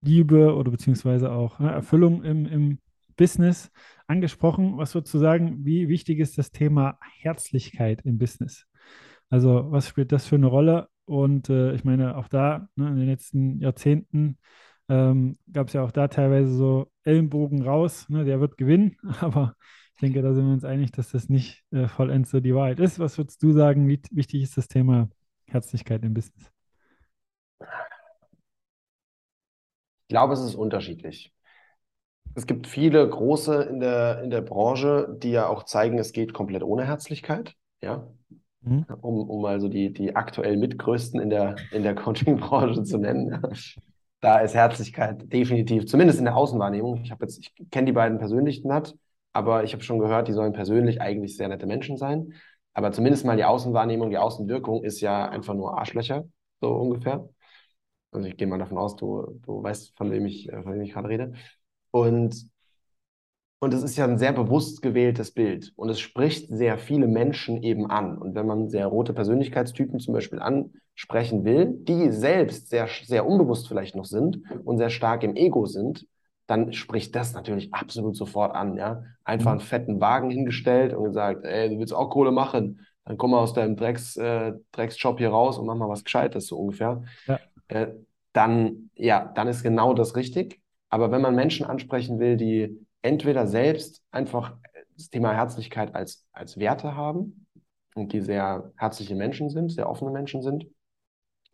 [0.01, 2.79] Liebe oder beziehungsweise auch ne, Erfüllung im, im
[3.15, 3.71] Business
[4.09, 4.77] angesprochen.
[4.77, 8.65] Was würdest du sagen, wie wichtig ist das Thema Herzlichkeit im Business?
[9.29, 12.97] Also was spielt das für eine Rolle und äh, ich meine, auch da, ne, in
[12.97, 14.37] den letzten Jahrzehnten
[14.89, 18.97] ähm, gab es ja auch da teilweise so Ellenbogen raus, ne, der wird gewinnen.
[19.21, 19.55] Aber
[19.93, 22.79] ich denke, da sind wir uns einig, dass das nicht äh, vollends so die Wahrheit
[22.79, 22.99] ist.
[22.99, 25.09] Was würdest du sagen, wie wichtig ist das Thema
[25.47, 26.51] Herzlichkeit im Business?
[27.59, 27.67] Ich
[30.07, 31.31] glaube, es ist unterschiedlich.
[32.35, 36.33] Es gibt viele große in der, in der Branche, die ja auch zeigen, es geht
[36.33, 37.55] komplett ohne Herzlichkeit.
[37.81, 38.07] Ja,
[38.61, 38.85] Mhm.
[39.01, 43.41] Um, um also die, die aktuell mitgrößten in der, in der Coaching-Branche zu nennen.
[44.21, 47.01] Da ist Herzlichkeit definitiv, zumindest in der Außenwahrnehmung.
[47.03, 48.95] Ich habe jetzt, ich kenne die beiden persönlich nicht,
[49.31, 52.33] aber ich habe schon gehört, die sollen persönlich eigentlich sehr nette Menschen sein.
[52.73, 56.25] Aber zumindest mal die Außenwahrnehmung, die Außenwirkung ist ja einfach nur Arschlöcher,
[56.59, 57.29] so ungefähr.
[58.11, 60.91] Also ich gehe mal davon aus, du, du weißt, von wem ich, von wem ich
[60.93, 61.33] gerade rede.
[61.91, 62.49] Und
[63.61, 65.73] und es ist ja ein sehr bewusst gewähltes Bild.
[65.75, 68.17] Und es spricht sehr viele Menschen eben an.
[68.17, 73.67] Und wenn man sehr rote Persönlichkeitstypen zum Beispiel ansprechen will, die selbst sehr, sehr unbewusst
[73.67, 76.07] vielleicht noch sind und sehr stark im Ego sind,
[76.47, 78.77] dann spricht das natürlich absolut sofort an.
[78.77, 79.03] Ja?
[79.25, 83.31] Einfach einen fetten Wagen hingestellt und gesagt, ey, du willst auch Kohle machen, dann komm
[83.31, 87.03] mal aus deinem Drecks, äh, Drecksjob hier raus und mach mal was Gescheites, so ungefähr.
[87.27, 87.39] Ja.
[87.67, 87.87] Äh,
[88.31, 90.61] dann, ja, dann ist genau das richtig.
[90.89, 94.57] Aber wenn man Menschen ansprechen will, die entweder selbst einfach
[94.95, 97.45] das Thema Herzlichkeit als, als Werte haben
[97.95, 100.65] und die sehr herzliche Menschen sind, sehr offene Menschen sind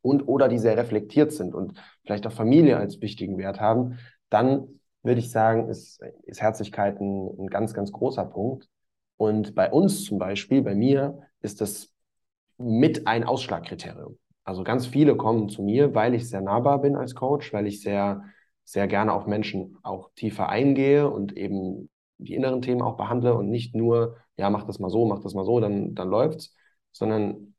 [0.02, 4.80] und oder die sehr reflektiert sind und vielleicht auch Familie als wichtigen Wert haben, dann
[5.04, 8.68] würde ich sagen, ist, ist Herzlichkeit ein, ein ganz, ganz großer Punkt.
[9.18, 11.94] Und bei uns zum Beispiel, bei mir, ist das
[12.58, 14.18] mit ein Ausschlagkriterium.
[14.44, 17.82] Also ganz viele kommen zu mir, weil ich sehr nahbar bin als Coach, weil ich
[17.82, 18.24] sehr,
[18.66, 23.50] sehr gerne auf Menschen auch tiefer eingehe und eben die inneren Themen auch behandle und
[23.50, 26.54] nicht nur, ja, mach das mal so, mach das mal so, dann, dann läuft's,
[26.92, 27.54] sondern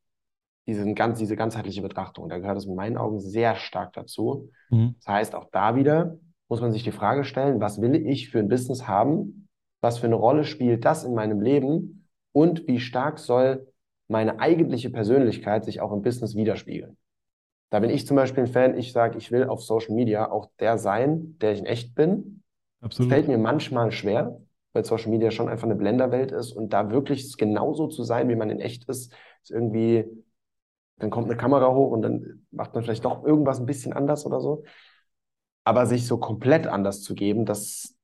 [0.67, 4.51] diesen ganz, diese ganzheitliche Betrachtung, da gehört es in meinen Augen sehr stark dazu.
[4.71, 4.97] Mhm.
[4.99, 8.39] Das heißt, auch da wieder muss man sich die Frage stellen, was will ich für
[8.39, 9.49] ein Business haben?
[9.81, 12.09] Was für eine Rolle spielt das in meinem Leben?
[12.33, 13.73] Und wie stark soll
[14.09, 16.97] meine eigentliche Persönlichkeit sich auch im Business widerspiegeln?
[17.71, 20.51] Da bin ich zum Beispiel ein Fan, ich sage, ich will auf Social Media auch
[20.61, 22.43] der sein, der ich in echt bin.
[22.81, 23.11] Absolut.
[23.11, 24.41] Das fällt mir manchmal schwer,
[24.73, 28.37] weil Social Media schon einfach eine Blenderwelt ist und da wirklich genauso zu sein, wie
[28.37, 30.05] man in echt ist, ist irgendwie,
[30.99, 34.25] dann kommt eine Kamera hoch und dann macht man vielleicht doch irgendwas ein bisschen anders
[34.27, 34.63] oder so.
[35.65, 37.97] Aber sich so komplett anders zu geben, das,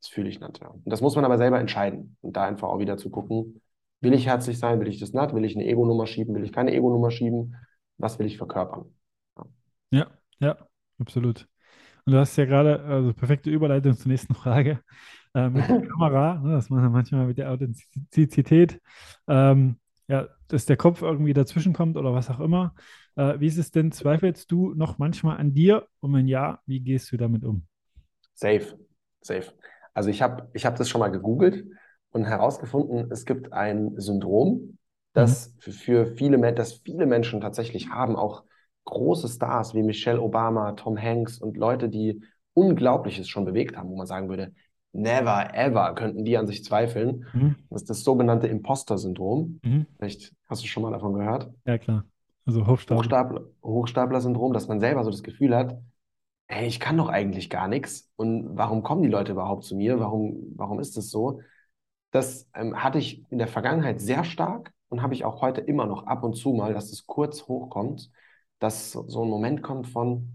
[0.00, 0.60] das fühle ich nicht.
[0.60, 0.68] Ja.
[0.68, 3.60] Und das muss man aber selber entscheiden und da einfach auch wieder zu gucken,
[4.00, 6.52] will ich herzlich sein, will ich das nicht, will ich eine Ego-Nummer schieben, will ich
[6.52, 7.56] keine Ego-Nummer schieben,
[7.98, 8.86] was will ich verkörpern.
[9.90, 10.56] Ja, ja,
[10.98, 11.46] absolut.
[12.06, 14.80] Und du hast ja gerade, also perfekte Überleitung zur nächsten Frage,
[15.34, 18.80] äh, mit der Kamera, ne, das man manchmal mit der Authentizität,
[19.28, 19.78] ähm,
[20.08, 22.74] ja, dass der Kopf irgendwie dazwischen kommt oder was auch immer.
[23.16, 25.86] Äh, wie ist es denn, zweifelst du noch manchmal an dir?
[26.00, 27.66] Und wenn ja, wie gehst du damit um?
[28.34, 28.78] Safe,
[29.22, 29.52] safe.
[29.94, 31.64] Also ich habe ich hab das schon mal gegoogelt
[32.10, 34.78] und herausgefunden, es gibt ein Syndrom,
[35.14, 35.72] das mhm.
[35.72, 38.44] für viele, das viele Menschen tatsächlich haben, auch
[38.84, 42.22] große Stars wie Michelle Obama, Tom Hanks und Leute, die
[42.52, 44.52] Unglaubliches schon bewegt haben, wo man sagen würde,
[44.92, 47.26] never ever könnten die an sich zweifeln.
[47.32, 47.56] Mhm.
[47.70, 49.60] Das ist das sogenannte Imposter-Syndrom.
[49.64, 49.86] Mhm.
[49.96, 51.50] Vielleicht hast du schon mal davon gehört.
[51.64, 52.04] Ja, klar.
[52.46, 52.98] Also Hochstapler.
[52.98, 55.80] Hochstapler, Hochstapler-Syndrom, dass man selber so das Gefühl hat,
[56.46, 58.10] hey, ich kann doch eigentlich gar nichts.
[58.16, 59.98] Und warum kommen die Leute überhaupt zu mir?
[59.98, 61.40] Warum, warum ist das so?
[62.10, 65.86] Das ähm, hatte ich in der Vergangenheit sehr stark und habe ich auch heute immer
[65.86, 68.10] noch ab und zu mal, dass es kurz hochkommt
[68.64, 70.32] dass so ein Moment kommt von,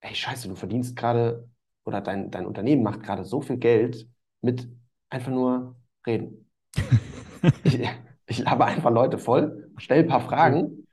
[0.00, 1.48] ey, scheiße, du verdienst gerade
[1.84, 4.08] oder dein, dein Unternehmen macht gerade so viel Geld
[4.40, 4.68] mit
[5.08, 6.50] einfach nur reden.
[7.64, 7.80] ich,
[8.26, 10.88] ich labe einfach Leute voll, stelle ein paar Fragen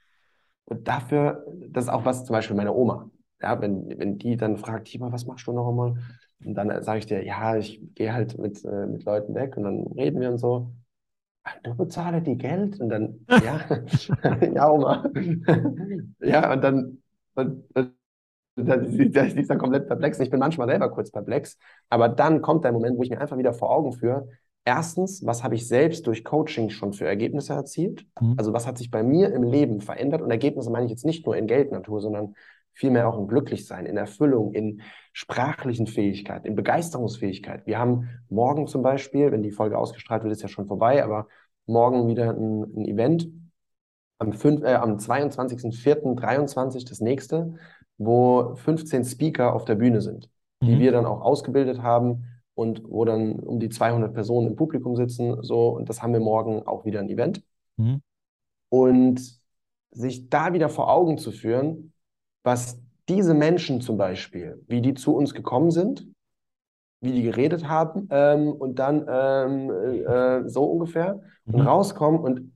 [0.66, 3.10] und dafür, das ist auch was zum Beispiel meine Oma.
[3.42, 5.96] Ja, wenn, wenn die dann fragt, Tima, was machst du noch einmal?
[6.46, 9.64] Und dann sage ich dir, ja, ich gehe halt mit, äh, mit Leuten weg und
[9.64, 10.72] dann reden wir und so
[11.64, 13.60] du bezahle die Geld und dann, ja,
[14.54, 15.10] ja, Oma.
[16.20, 17.04] ja, und dann,
[17.36, 17.96] und, und,
[18.56, 20.20] dann ist dann komplett perplex.
[20.20, 21.58] Ich bin manchmal selber kurz perplex,
[21.90, 24.28] aber dann kommt der Moment, wo ich mir einfach wieder vor Augen führe,
[24.66, 28.06] erstens, was habe ich selbst durch Coaching schon für Ergebnisse erzielt?
[28.20, 28.36] Mhm.
[28.38, 30.22] Also was hat sich bei mir im Leben verändert?
[30.22, 32.36] Und Ergebnisse meine ich jetzt nicht nur in Geldnatur, sondern
[32.74, 34.82] vielmehr auch im Glücklichsein, in Erfüllung, in
[35.14, 37.66] sprachlichen Fähigkeit, in Begeisterungsfähigkeit.
[37.68, 41.28] Wir haben morgen zum Beispiel, wenn die Folge ausgestrahlt wird, ist ja schon vorbei, aber
[41.66, 43.30] morgen wieder ein, ein Event
[44.20, 47.56] am, äh, am 22.04.23 das nächste,
[47.98, 50.30] wo 15 Speaker auf der Bühne sind,
[50.62, 50.80] die mhm.
[50.80, 55.42] wir dann auch ausgebildet haben und wo dann um die 200 Personen im Publikum sitzen.
[55.42, 57.44] So, und das haben wir morgen auch wieder ein Event.
[57.78, 58.02] Mhm.
[58.70, 59.42] Und
[59.92, 61.94] sich da wieder vor Augen zu führen,
[62.44, 66.08] was diese Menschen zum Beispiel, wie die zu uns gekommen sind,
[67.02, 69.72] wie die geredet haben ähm, und dann ähm,
[70.06, 71.56] äh, so ungefähr mhm.
[71.56, 72.54] und rauskommen und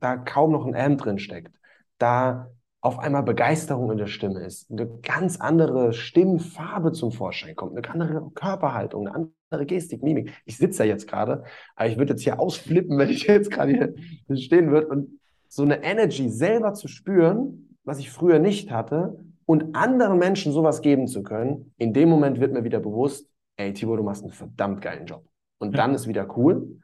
[0.00, 1.54] da kaum noch ein M drin steckt,
[1.98, 2.50] da
[2.80, 7.88] auf einmal Begeisterung in der Stimme ist, eine ganz andere Stimmfarbe zum Vorschein kommt, eine
[7.88, 10.32] andere Körperhaltung, eine andere Gestik, Mimik.
[10.44, 11.44] Ich sitze ja jetzt gerade,
[11.76, 13.94] aber ich würde jetzt hier ausflippen, wenn ich jetzt gerade
[14.26, 19.18] hier stehen würde und so eine Energy selber zu spüren, was ich früher nicht hatte,
[19.46, 23.72] und anderen Menschen sowas geben zu können, in dem Moment wird mir wieder bewusst, ey,
[23.72, 25.24] Tibor, du machst einen verdammt geilen Job.
[25.58, 25.82] Und ja.
[25.82, 26.80] dann ist wieder cool.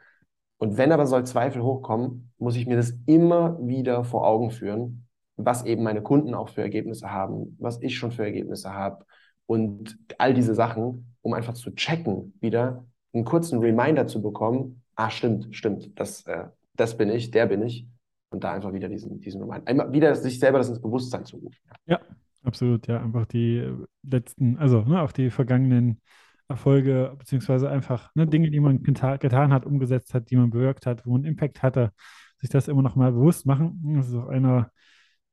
[0.59, 5.07] Und wenn aber soll Zweifel hochkommen, muss ich mir das immer wieder vor Augen führen,
[5.37, 9.07] was eben meine Kunden auch für Ergebnisse haben, was ich schon für Ergebnisse habe
[9.47, 12.85] und all diese Sachen, um einfach zu checken, wieder
[13.15, 16.45] einen kurzen Reminder zu bekommen, ah, stimmt, stimmt, das, äh,
[16.77, 17.87] das bin ich, der bin ich.
[18.31, 21.37] Und da einfach wieder diesen, diesen Reminder, einmal wieder sich selber das ins Bewusstsein zu
[21.37, 21.59] rufen.
[21.87, 22.01] Ja,
[22.45, 23.69] absolut, ja, einfach die
[24.03, 26.01] letzten, also ne, auch die vergangenen
[26.49, 30.87] Erfolge, beziehungsweise einfach ne, Dinge, die man geta getan hat, umgesetzt hat, die man bewirkt
[30.87, 31.93] hat, wo man Impact hatte,
[32.38, 33.81] sich das immer noch mal bewusst machen.
[33.97, 34.71] Das ist auch einer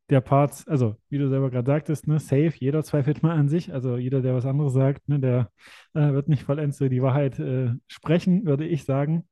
[0.10, 3.74] der Parts, also wie du selber gerade sagtest, ne, safe, jeder zweifelt mal an sich,
[3.74, 5.52] also jeder, der was anderes sagt, ne, der
[5.94, 9.28] äh, wird nicht vollends so die Wahrheit äh, sprechen, würde ich sagen.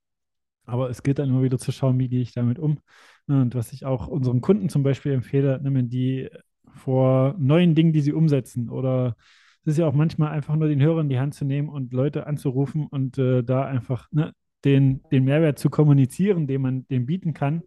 [0.65, 2.79] Aber es gilt dann immer wieder zu schauen, wie gehe ich damit um.
[3.27, 6.29] Ne, und was ich auch unseren Kunden zum Beispiel empfehle, ne, wenn die
[6.75, 9.15] vor neuen Dingen, die sie umsetzen oder
[9.61, 11.91] es ist ja auch manchmal einfach nur den Hörer in die Hand zu nehmen und
[11.91, 14.33] Leute anzurufen und äh, da einfach ne,
[14.63, 17.63] den, den Mehrwert zu kommunizieren, den man dem bieten kann,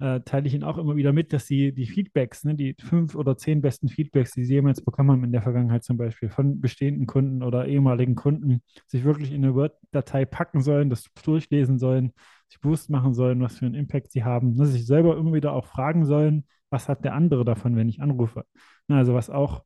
[0.00, 3.14] äh, teile ich ihnen auch immer wieder mit, dass sie die Feedbacks, ne, die fünf
[3.14, 6.60] oder zehn besten Feedbacks, die sie jemals bekommen haben in der Vergangenheit zum Beispiel von
[6.60, 12.12] bestehenden Kunden oder ehemaligen Kunden, sich wirklich in eine Word-Datei packen sollen, das durchlesen sollen,
[12.48, 15.32] sich bewusst machen sollen, was für einen Impact sie haben, dass ne, sich selber immer
[15.32, 18.44] wieder auch fragen sollen, was hat der andere davon, wenn ich anrufe.
[18.88, 19.64] Na, also was auch,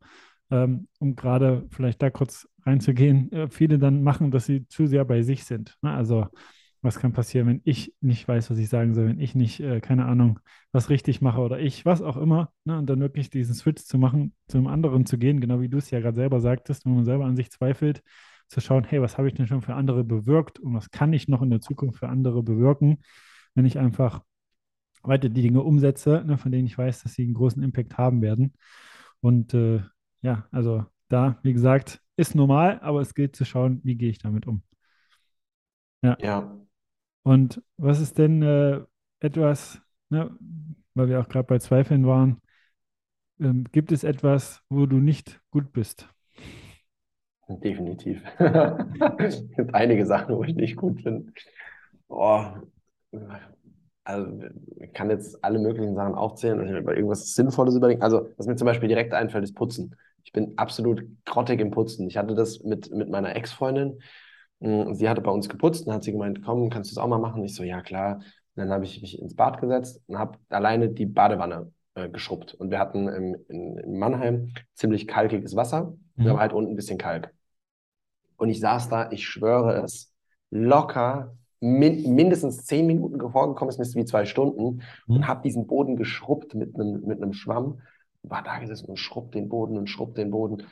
[0.50, 5.04] ähm, um gerade vielleicht da kurz reinzugehen, äh, viele dann machen, dass sie zu sehr
[5.04, 5.76] bei sich sind.
[5.80, 6.26] Na, also
[6.82, 9.80] was kann passieren, wenn ich nicht weiß, was ich sagen soll, wenn ich nicht, äh,
[9.80, 10.38] keine Ahnung,
[10.72, 12.78] was richtig mache oder ich, was auch immer, ne?
[12.78, 15.90] und dann wirklich diesen Switch zu machen, zum anderen zu gehen, genau wie du es
[15.90, 18.02] ja gerade selber sagtest, wenn man selber an sich zweifelt,
[18.48, 21.28] zu schauen, hey, was habe ich denn schon für andere bewirkt und was kann ich
[21.28, 22.98] noch in der Zukunft für andere bewirken,
[23.54, 24.22] wenn ich einfach
[25.02, 28.22] weiter die Dinge umsetze, ne, von denen ich weiß, dass sie einen großen Impact haben
[28.22, 28.54] werden.
[29.20, 29.82] Und äh,
[30.22, 34.18] ja, also da, wie gesagt, ist normal, aber es gilt zu schauen, wie gehe ich
[34.18, 34.62] damit um.
[36.02, 36.16] Ja.
[36.20, 36.67] ja.
[37.28, 38.80] Und was ist denn äh,
[39.20, 40.34] etwas, ne,
[40.94, 42.40] weil wir auch gerade bei Zweifeln waren,
[43.38, 46.08] ähm, gibt es etwas, wo du nicht gut bist?
[47.50, 48.22] Definitiv.
[49.18, 51.34] es gibt einige Sachen, wo ich nicht gut bin.
[52.08, 52.46] Oh,
[54.04, 54.32] also
[54.80, 58.00] ich kann jetzt alle möglichen Sachen aufzählen und über irgendwas Sinnvolles überlegen.
[58.00, 59.94] Also, was mir zum Beispiel direkt einfällt, ist Putzen.
[60.24, 62.08] Ich bin absolut grottig im Putzen.
[62.08, 64.00] Ich hatte das mit, mit meiner Ex-Freundin.
[64.60, 67.08] Hm, sie hatte bei uns geputzt und hat sie gemeint, komm, kannst du es auch
[67.08, 67.44] mal machen?
[67.44, 68.16] Ich so, ja, klar.
[68.16, 72.54] Und dann habe ich mich ins Bad gesetzt und habe alleine die Badewanne äh, geschrubbt.
[72.54, 76.26] Und wir hatten im, in, in Mannheim ziemlich kalkiges Wasser, mhm.
[76.28, 77.32] aber halt unten ein bisschen Kalk.
[78.36, 80.12] Und ich saß da, ich schwöre es,
[80.50, 85.16] locker min mindestens zehn Minuten vorgekommen ist, wie zwei Stunden mhm.
[85.16, 87.80] und habe diesen Boden geschrubbt mit einem mit Schwamm.
[88.22, 90.64] War da gesessen und schrubbt den Boden und schrubbt den Boden.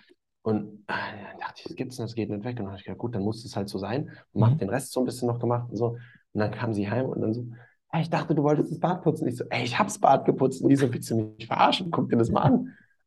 [0.47, 0.93] Und äh,
[1.29, 2.53] dann dachte ich, das gibt's nicht, das geht nicht weg.
[2.53, 4.13] Und dann habe ich gedacht, gut, dann muss es halt so sein.
[4.33, 4.47] Und mhm.
[4.47, 5.97] habe den Rest so ein bisschen noch gemacht und so.
[6.35, 7.49] Und dann kam sie heim und dann so,
[7.89, 9.27] hey, ich dachte, du wolltest das Bad putzen.
[9.27, 10.63] Ich so, ey, ich hab's Bad geputzt.
[10.63, 11.91] Und die so, willst du mich verarschen?
[11.91, 12.55] Guck dir das mal an.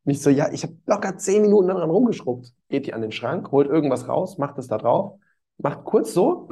[0.03, 2.51] Und ich so, ja, ich habe locker zehn Minuten daran rumgeschrubbt.
[2.67, 5.17] Geht die an den Schrank, holt irgendwas raus, macht es da drauf,
[5.59, 6.49] macht kurz so.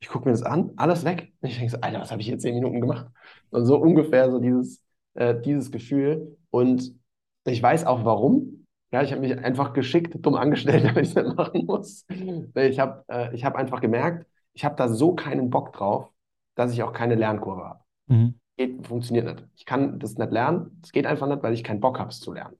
[0.00, 1.34] Ich gucke mir das an, alles weg.
[1.42, 3.08] Und ich denke so, Alter, was habe ich hier zehn Minuten gemacht?
[3.50, 6.38] Und so ungefähr so dieses, äh, dieses Gefühl.
[6.48, 6.94] Und
[7.44, 8.59] ich weiß auch warum,
[8.92, 12.04] ja, ich habe mich einfach geschickt dumm angestellt, damit ich es nicht machen muss.
[12.54, 16.10] Ich habe äh, hab einfach gemerkt, ich habe da so keinen Bock drauf,
[16.56, 17.80] dass ich auch keine Lernkurve habe.
[18.08, 18.34] Mhm.
[18.56, 19.48] Geht, funktioniert nicht.
[19.56, 20.80] Ich kann das nicht lernen.
[20.82, 22.56] Es geht einfach nicht, weil ich keinen Bock habe, es zu lernen.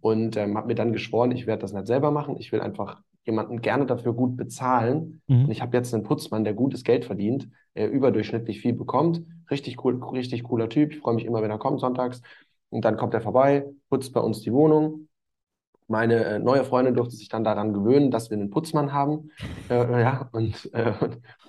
[0.00, 2.36] Und ähm, habe mir dann geschworen, ich werde das nicht selber machen.
[2.38, 5.22] Ich will einfach jemanden gerne dafür gut bezahlen.
[5.28, 5.44] Mhm.
[5.44, 9.22] Und ich habe jetzt einen Putzmann, der gutes Geld verdient, der überdurchschnittlich viel bekommt.
[9.50, 10.92] Richtig cool, richtig cooler Typ.
[10.92, 12.20] Ich freue mich immer, wenn er kommt sonntags.
[12.68, 15.08] Und dann kommt er vorbei, putzt bei uns die Wohnung
[15.92, 19.30] meine äh, neue Freundin durfte sich dann daran gewöhnen, dass wir einen Putzmann haben.
[19.68, 20.94] Äh, ja, und äh,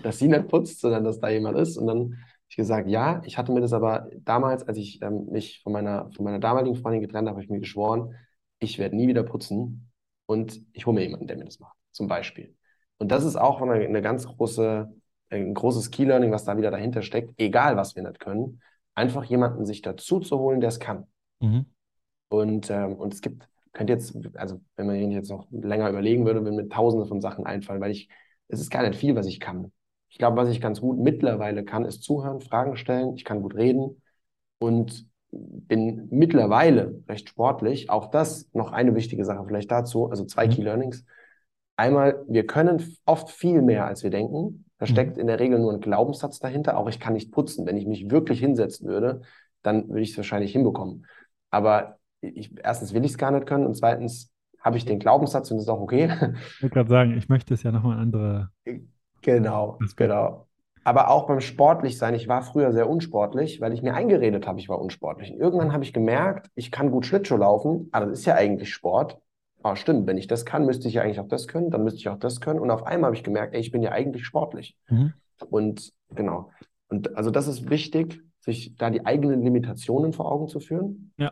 [0.04, 1.78] dass sie nicht putzt, sondern dass da jemand ist.
[1.78, 2.16] Und dann habe
[2.50, 6.12] ich gesagt, ja, ich hatte mir das aber damals, als ich ähm, mich von meiner,
[6.12, 8.16] von meiner damaligen Freundin getrennt habe, habe ich mir geschworen,
[8.60, 9.90] ich werde nie wieder putzen
[10.26, 12.54] und ich hole mir jemanden, der mir das macht, zum Beispiel.
[12.98, 14.94] Und das ist auch eine, eine ganz große,
[15.30, 18.62] ein großes Key-Learning, was da wieder dahinter steckt, egal was wir nicht können,
[18.94, 21.08] einfach jemanden sich dazu zu holen, der es kann.
[21.40, 21.66] Mhm.
[22.28, 26.44] Und, ähm, und es gibt könnte jetzt, also wenn man jetzt noch länger überlegen würde,
[26.44, 28.10] würden mir tausende von Sachen einfallen, weil ich,
[28.48, 29.72] es ist gar nicht viel, was ich kann.
[30.10, 33.56] Ich glaube, was ich ganz gut mittlerweile kann, ist zuhören, Fragen stellen, ich kann gut
[33.56, 34.02] reden
[34.60, 37.90] und bin mittlerweile recht sportlich.
[37.90, 40.52] Auch das noch eine wichtige Sache vielleicht dazu, also zwei mhm.
[40.52, 41.06] Key Learnings.
[41.76, 44.66] Einmal, wir können oft viel mehr, als wir denken.
[44.78, 44.90] Da mhm.
[44.90, 46.78] steckt in der Regel nur ein Glaubenssatz dahinter.
[46.78, 47.66] Auch ich kann nicht putzen.
[47.66, 49.22] Wenn ich mich wirklich hinsetzen würde,
[49.64, 51.08] dann würde ich es wahrscheinlich hinbekommen.
[51.50, 55.52] Aber ich, erstens will ich es gar nicht können und zweitens habe ich den Glaubenssatz
[55.52, 56.10] und das ist auch okay.
[56.58, 58.50] Ich wollte gerade sagen, ich möchte es ja nochmal andere.
[59.22, 60.48] Genau, genau.
[60.86, 64.68] Aber auch beim Sportlichsein, ich war früher sehr unsportlich, weil ich mir eingeredet habe, ich
[64.68, 65.32] war unsportlich.
[65.32, 68.74] Und irgendwann habe ich gemerkt, ich kann gut Schlittschuh laufen, aber das ist ja eigentlich
[68.74, 69.20] Sport.
[69.62, 72.00] Ah, stimmt, wenn ich das kann, müsste ich ja eigentlich auch das können, dann müsste
[72.00, 72.60] ich auch das können.
[72.60, 74.78] Und auf einmal habe ich gemerkt, ey, ich bin ja eigentlich sportlich.
[74.90, 75.14] Mhm.
[75.50, 76.52] Und genau.
[76.90, 81.14] Und also das ist wichtig, sich da die eigenen Limitationen vor Augen zu führen.
[81.18, 81.32] Ja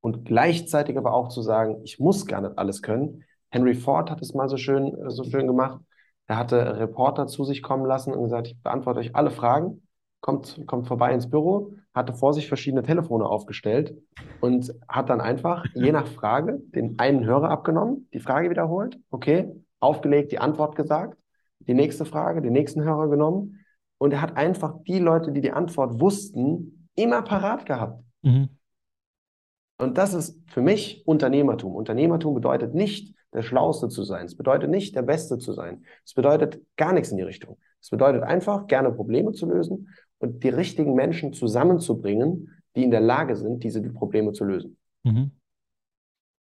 [0.00, 3.24] und gleichzeitig aber auch zu sagen, ich muss gar nicht alles können.
[3.50, 5.80] Henry Ford hat es mal so schön, äh, so schön gemacht.
[6.26, 9.82] Er hatte Reporter zu sich kommen lassen und gesagt, ich beantworte euch alle Fragen,
[10.20, 13.96] kommt, kommt vorbei ins Büro, hatte vor sich verschiedene Telefone aufgestellt
[14.40, 19.50] und hat dann einfach je nach Frage den einen Hörer abgenommen, die Frage wiederholt, okay,
[19.80, 21.16] aufgelegt, die Antwort gesagt,
[21.60, 23.64] die nächste Frage, den nächsten Hörer genommen,
[23.98, 28.02] Und er hat einfach die Leute, die die Antwort wussten, immer parat gehabt.
[28.22, 28.48] Mhm.
[29.78, 31.74] Und das ist für mich Unternehmertum.
[31.74, 34.26] Unternehmertum bedeutet nicht, der Schlauste zu sein.
[34.26, 35.84] Es bedeutet nicht, der Beste zu sein.
[36.04, 37.58] Es bedeutet gar nichts in die Richtung.
[37.80, 43.00] Es bedeutet einfach, gerne Probleme zu lösen und die richtigen Menschen zusammenzubringen, die in der
[43.00, 44.76] Lage sind, diese Probleme zu lösen.
[45.04, 45.32] Mhm.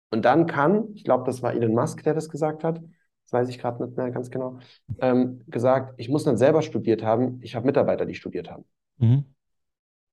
[0.10, 2.82] Und dann kann, ich glaube, das war Elon Musk, der das gesagt hat,
[3.24, 4.60] das weiß ich gerade nicht mehr ganz genau,
[5.00, 8.64] ähm, gesagt, ich muss nicht selber studiert haben, ich habe Mitarbeiter, die studiert haben.
[8.98, 9.26] Mhm.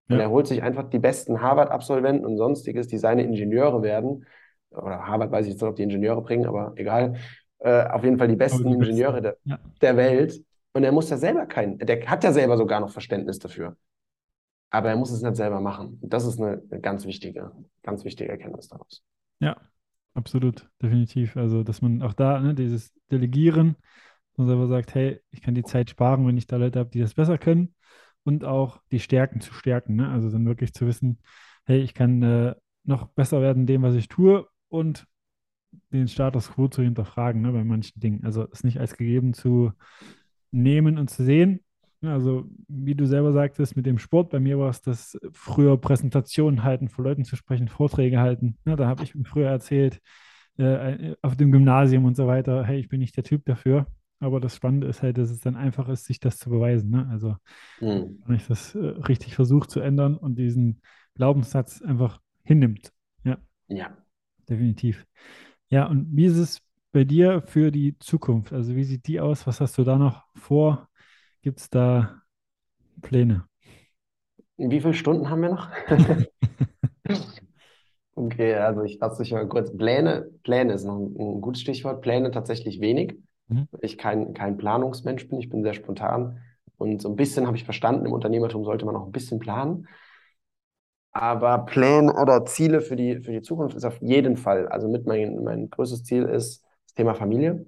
[0.09, 0.17] Ja.
[0.17, 4.27] Und er holt sich einfach die besten Harvard-Absolventen und sonstiges, die seine Ingenieure werden.
[4.71, 7.15] Oder Harvard weiß ich jetzt nicht, ob die Ingenieure bringen, aber egal.
[7.59, 9.59] Äh, auf jeden Fall die besten die Ingenieure der, ja.
[9.81, 10.43] der Welt.
[10.75, 13.77] Und er muss ja selber kein, der hat ja selber sogar noch Verständnis dafür.
[14.71, 15.99] Aber er muss es nicht selber machen.
[16.03, 17.53] Und das ist eine, eine ganz wichtige,
[17.83, 19.03] ganz wichtige Erkenntnis daraus.
[19.39, 19.57] Ja,
[20.15, 21.37] absolut, definitiv.
[21.37, 23.77] Also, dass man auch da, ne, dieses Delegieren,
[24.37, 27.01] man selber sagt, hey, ich kann die Zeit sparen, wenn ich da Leute habe, die
[27.01, 27.73] das besser können
[28.25, 29.97] und auch die Stärken zu stärken.
[29.97, 30.09] Ne?
[30.09, 31.19] Also dann wirklich zu wissen,
[31.65, 32.55] hey, ich kann äh,
[32.85, 35.07] noch besser werden in dem, was ich tue und
[35.93, 38.25] den Status quo zu hinterfragen ne, bei manchen Dingen.
[38.25, 39.73] Also es nicht als gegeben zu
[40.51, 41.61] nehmen und zu sehen.
[42.03, 46.63] Also wie du selber sagtest, mit dem Sport, bei mir war es das früher Präsentationen
[46.63, 48.59] halten, vor Leuten zu sprechen, Vorträge halten.
[48.67, 50.01] Ja, da habe ich früher erzählt,
[50.59, 53.87] äh, auf dem Gymnasium und so weiter, hey, ich bin nicht der Typ dafür.
[54.25, 56.89] Aber das Spannende ist halt, dass es dann einfach ist, sich das zu beweisen.
[56.89, 57.07] Ne?
[57.11, 57.37] Also,
[57.79, 58.23] mhm.
[58.25, 60.81] wenn ich das äh, richtig versuche zu ändern und diesen
[61.15, 62.91] Glaubenssatz einfach hinnimmt.
[63.23, 63.37] Ja.
[63.69, 63.95] Ja.
[64.49, 65.05] Definitiv.
[65.69, 68.55] Ja, und wie ist es bei dir für die Zukunft?
[68.55, 69.47] Also, wie sieht die aus?
[69.47, 70.89] Was hast du da noch vor?
[71.43, 72.23] Gibt es da
[73.03, 73.45] Pläne?
[74.57, 75.69] Wie viele Stunden haben wir noch?
[78.15, 79.77] okay, also ich fasse dich mal kurz.
[79.77, 82.01] Pläne, Pläne ist noch ein, ein gutes Stichwort.
[82.01, 83.19] Pläne tatsächlich wenig
[83.49, 83.69] mhm.
[83.81, 85.39] ich kein, kein Planungsmensch bin.
[85.39, 86.41] Ich bin sehr spontan.
[86.77, 89.87] Und so ein bisschen habe ich verstanden, im Unternehmertum sollte man auch ein bisschen planen.
[91.13, 94.67] Aber Pläne oder Ziele für die, für die Zukunft ist auf jeden Fall.
[94.69, 97.65] Also mit mein, mein größtes Ziel ist das Thema Familie.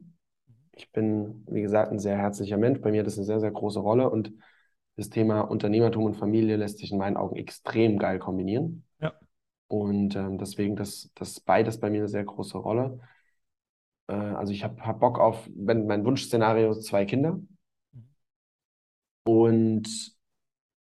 [0.72, 2.80] Ich bin, wie gesagt, ein sehr herzlicher Mensch.
[2.80, 4.10] Bei mir hat das eine sehr, sehr große Rolle.
[4.10, 4.32] Und
[4.96, 8.84] das Thema Unternehmertum und Familie lässt sich in meinen Augen extrem geil kombinieren.
[9.00, 9.12] Ja.
[9.68, 12.98] Und ähm, deswegen, das, das beides bei mir eine sehr große Rolle.
[14.08, 17.40] Äh, also ich habe hab Bock auf, wenn mein Wunschszenario zwei Kinder.
[19.24, 19.88] Und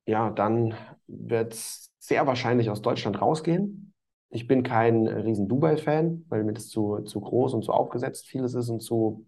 [0.06, 0.76] ja, dann
[1.08, 3.94] wird es sehr wahrscheinlich aus Deutschland rausgehen.
[4.30, 8.54] Ich bin kein riesen Dubai-Fan, weil mir das zu, zu groß und zu aufgesetzt vieles
[8.54, 9.26] ist und zu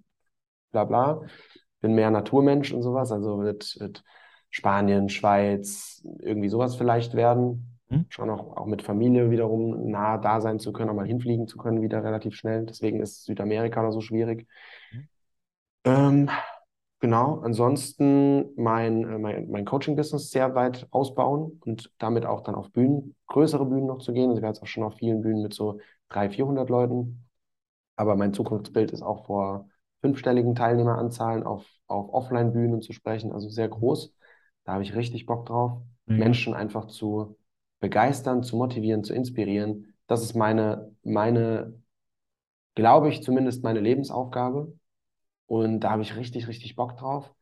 [0.72, 1.22] bla bla.
[1.82, 4.04] Bin mehr Naturmensch und sowas, also wird, wird
[4.50, 7.77] Spanien, Schweiz, irgendwie sowas vielleicht werden.
[7.90, 8.06] Hm?
[8.10, 11.58] Schon auch, auch mit Familie wiederum nah da sein zu können, auch mal hinfliegen zu
[11.58, 12.66] können, wieder relativ schnell.
[12.66, 14.48] Deswegen ist Südamerika noch so schwierig.
[14.92, 15.08] Hm?
[15.86, 16.30] Ähm,
[17.00, 22.72] genau, ansonsten mein, äh, mein, mein Coaching-Business sehr weit ausbauen und damit auch dann auf
[22.72, 24.30] Bühnen, größere Bühnen noch zu gehen.
[24.30, 25.80] Also ich war jetzt auch schon auf vielen Bühnen mit so
[26.10, 27.24] 300, 400 Leuten.
[27.96, 29.70] Aber mein Zukunftsbild ist auch vor
[30.02, 34.14] fünfstelligen Teilnehmeranzahlen auf, auf Offline-Bühnen zu sprechen, also sehr groß.
[34.64, 36.18] Da habe ich richtig Bock drauf, mhm.
[36.18, 37.38] Menschen einfach zu
[37.80, 39.94] begeistern, zu motivieren, zu inspirieren.
[40.08, 41.74] Das ist meine, meine,
[42.76, 44.74] glaube ich, zumindest meine Lebensaufgabe.
[45.48, 47.34] Und da habe ich richtig, richtig Bock drauf.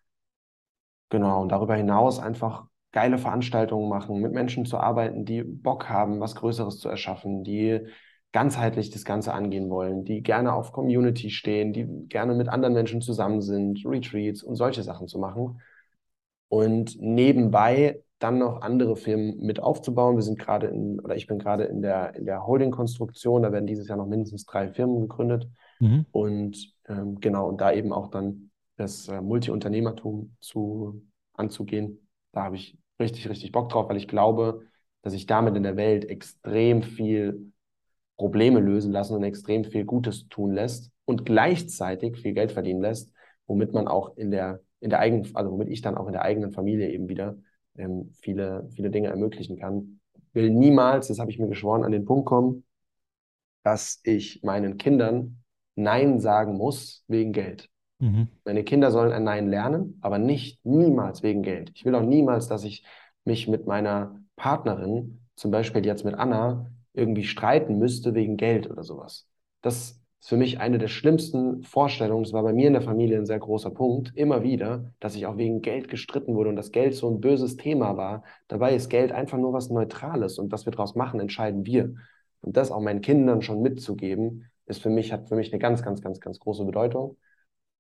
[1.10, 6.20] Genau, und darüber hinaus einfach geile Veranstaltungen machen, mit Menschen zu arbeiten, die Bock haben,
[6.20, 7.82] was Größeres zu erschaffen, die
[8.32, 13.02] ganzheitlich das Ganze angehen wollen, die gerne auf Community stehen, die gerne mit anderen Menschen
[13.02, 15.62] zusammen sind, Retreats und solche Sachen zu machen.
[16.50, 20.16] Und nebenbei dann noch andere Firmen mit aufzubauen.
[20.16, 23.68] Wir sind gerade in, oder ich bin gerade in der, in der Holding-Konstruktion, da werden
[23.68, 25.50] dieses Jahr noch mindestens drei Firmen gegründet.
[25.80, 26.06] Mhm.
[26.12, 31.04] Und ähm, genau, und da eben auch dann das äh, Multi-Unternehmertum zu,
[31.34, 32.08] anzugehen.
[32.32, 34.62] Da habe ich richtig, richtig Bock drauf, weil ich glaube,
[35.02, 37.52] dass ich damit in der Welt extrem viel
[38.18, 43.12] Probleme lösen lassen und extrem viel Gutes tun lässt und gleichzeitig viel Geld verdienen lässt,
[43.46, 46.24] womit man auch in der, in der eigenen, also womit ich dann auch in der
[46.24, 47.38] eigenen Familie eben wieder
[47.78, 50.00] ähm, viele, viele Dinge ermöglichen kann.
[50.34, 52.66] Will niemals, das habe ich mir geschworen, an den Punkt kommen,
[53.64, 55.38] dass ich meinen Kindern
[55.76, 57.70] Nein sagen muss wegen Geld.
[58.00, 58.28] Mhm.
[58.46, 61.72] Meine Kinder sollen ein Nein lernen, aber nicht niemals wegen Geld.
[61.74, 62.86] Ich will auch niemals, dass ich
[63.24, 68.84] mich mit meiner Partnerin, zum Beispiel jetzt mit Anna, irgendwie streiten müsste wegen Geld oder
[68.84, 69.28] sowas.
[69.62, 72.24] Das ist für mich eine der schlimmsten Vorstellungen.
[72.24, 75.28] Das war bei mir in der Familie ein sehr großer Punkt, immer wieder, dass ich
[75.28, 78.24] auch wegen Geld gestritten wurde und das Geld so ein böses Thema war.
[78.48, 81.94] Dabei ist Geld einfach nur was Neutrales und was wir daraus machen, entscheiden wir.
[82.42, 85.84] Und das auch meinen Kindern schon mitzugeben, ist für mich, hat für mich eine ganz,
[85.84, 87.18] ganz, ganz, ganz große Bedeutung.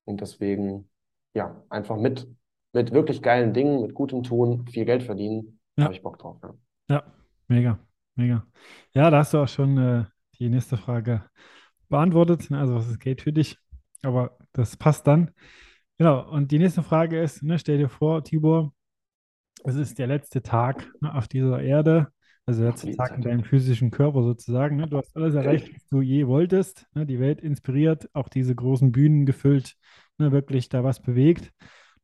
[0.03, 0.87] Und deswegen,
[1.33, 2.27] ja, einfach mit
[2.73, 5.85] mit wirklich geilen Dingen, mit gutem Tun, viel Geld verdienen, Ja.
[5.85, 6.37] habe ich Bock drauf.
[6.43, 6.53] Ja.
[6.89, 7.03] Ja,
[7.47, 7.79] mega,
[8.13, 8.45] mega.
[8.93, 10.03] Ja, da hast du auch schon äh,
[10.37, 11.23] die nächste Frage
[11.89, 12.49] beantwortet.
[12.49, 13.57] ne, Also, was ist Geld für dich?
[14.03, 15.31] Aber das passt dann.
[15.97, 16.29] Genau.
[16.29, 18.73] Und die nächste Frage ist, ne, stell dir vor, Tibor,
[19.63, 22.07] es ist der letzte Tag ne, auf dieser Erde,
[22.45, 24.75] also der letzte Tag in deinem physischen Körper sozusagen.
[24.75, 24.87] Ne?
[24.87, 26.85] Du hast alles erreicht, was du je wolltest.
[26.93, 27.05] Ne?
[27.05, 29.75] Die Welt inspiriert, auch diese großen Bühnen gefüllt,
[30.19, 30.31] ne?
[30.31, 31.51] wirklich da was bewegt.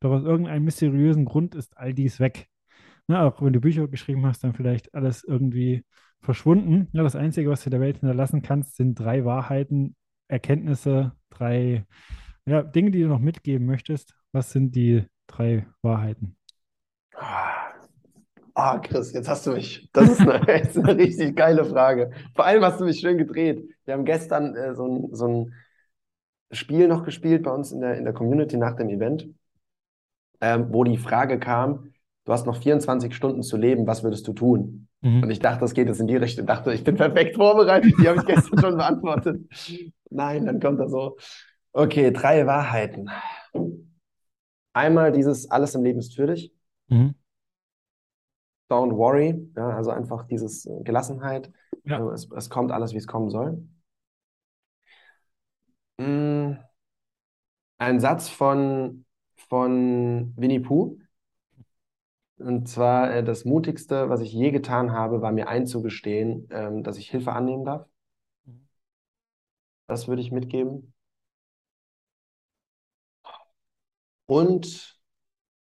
[0.00, 2.48] Doch aus irgendeinem mysteriösen Grund ist all dies weg.
[3.06, 3.20] Ne?
[3.20, 5.84] Auch wenn du Bücher geschrieben hast, dann vielleicht alles irgendwie
[6.22, 6.88] verschwunden.
[6.92, 9.96] Ja, das Einzige, was du der Welt hinterlassen kannst, sind drei Wahrheiten,
[10.28, 11.86] Erkenntnisse, drei
[12.46, 14.14] ja, Dinge, die du noch mitgeben möchtest.
[14.32, 16.36] Was sind die drei Wahrheiten?
[18.54, 19.88] Ah, Chris, jetzt hast du mich.
[19.92, 22.10] Das ist eine, ist eine richtig geile Frage.
[22.34, 23.66] Vor allem hast du mich schön gedreht.
[23.84, 25.54] Wir haben gestern äh, so ein, so ein
[26.50, 29.28] Spiel noch gespielt bei uns in der, in der Community nach dem Event,
[30.42, 31.91] ähm, wo die Frage kam,
[32.24, 34.88] du hast noch 24 Stunden zu leben, was würdest du tun?
[35.22, 36.44] Und ich dachte, das geht jetzt in die Richtung.
[36.44, 37.92] Ich dachte, ich bin perfekt vorbereitet.
[38.00, 39.40] Die habe ich gestern schon beantwortet.
[40.10, 41.16] Nein, dann kommt er so.
[41.72, 43.10] Okay, drei Wahrheiten.
[44.72, 46.52] Einmal dieses Alles im Leben ist für dich.
[46.88, 47.14] Mhm.
[48.70, 49.50] Don't worry.
[49.56, 51.52] Ja, also einfach dieses äh, Gelassenheit.
[51.84, 51.96] Ja.
[51.98, 53.62] Also es, es kommt alles, wie es kommen soll.
[55.98, 56.56] Mm,
[57.78, 59.04] Ein Satz von,
[59.48, 60.98] von Winnie Pooh.
[62.42, 66.98] Und zwar, äh, das Mutigste, was ich je getan habe, war mir einzugestehen, ähm, dass
[66.98, 67.86] ich Hilfe annehmen darf.
[69.86, 70.92] Das würde ich mitgeben.
[74.26, 74.98] Und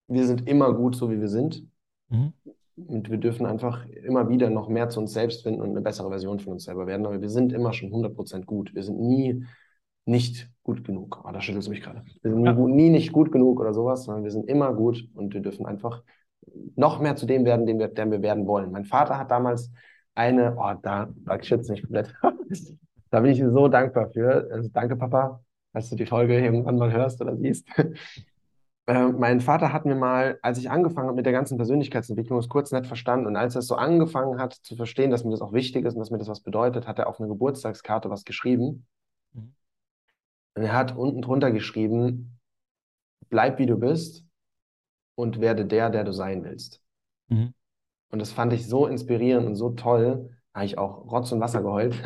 [0.08, 1.64] wir sind immer gut, so wie wir sind.
[2.08, 2.32] Mhm.
[2.76, 6.10] Und wir dürfen einfach immer wieder noch mehr zu uns selbst finden und eine bessere
[6.10, 7.06] Version von uns selber werden.
[7.06, 8.74] Aber wir sind immer schon 100% gut.
[8.74, 9.44] Wir sind nie
[10.04, 11.22] nicht gut genug.
[11.24, 12.02] Oh, da schüttelst du mich gerade.
[12.22, 12.52] Wir sind nie, Ja.
[12.52, 15.66] gut, nie nicht gut genug oder sowas, sondern wir sind immer gut und wir dürfen
[15.66, 16.02] einfach
[16.76, 18.70] noch mehr zu dem werden, den wir, der wir werden wollen.
[18.70, 19.70] Mein Vater hat damals
[20.14, 22.14] eine, oh, da, da schützt mich komplett.
[23.10, 24.50] Da bin ich so dankbar für.
[24.52, 27.66] Also danke, Papa, dass du die Folge irgendwann mal hörst oder siehst.
[28.86, 32.48] Äh, mein Vater hat mir mal, als ich angefangen habe mit der ganzen Persönlichkeitsentwicklung, es
[32.48, 33.26] kurz nicht verstanden.
[33.26, 35.92] Und als er es so angefangen hat zu verstehen, dass mir das auch wichtig ist
[35.92, 38.86] und dass mir das was bedeutet, hat er auf eine Geburtstagskarte was geschrieben.
[39.34, 39.52] Mhm.
[40.54, 42.38] Und er hat unten drunter geschrieben,
[43.28, 44.24] bleib wie du bist
[45.18, 46.80] und werde der, der du sein willst.
[47.26, 47.52] Mhm.
[48.12, 51.60] Und das fand ich so inspirierend und so toll, habe ich auch Rotz und Wasser
[51.60, 51.96] geheult,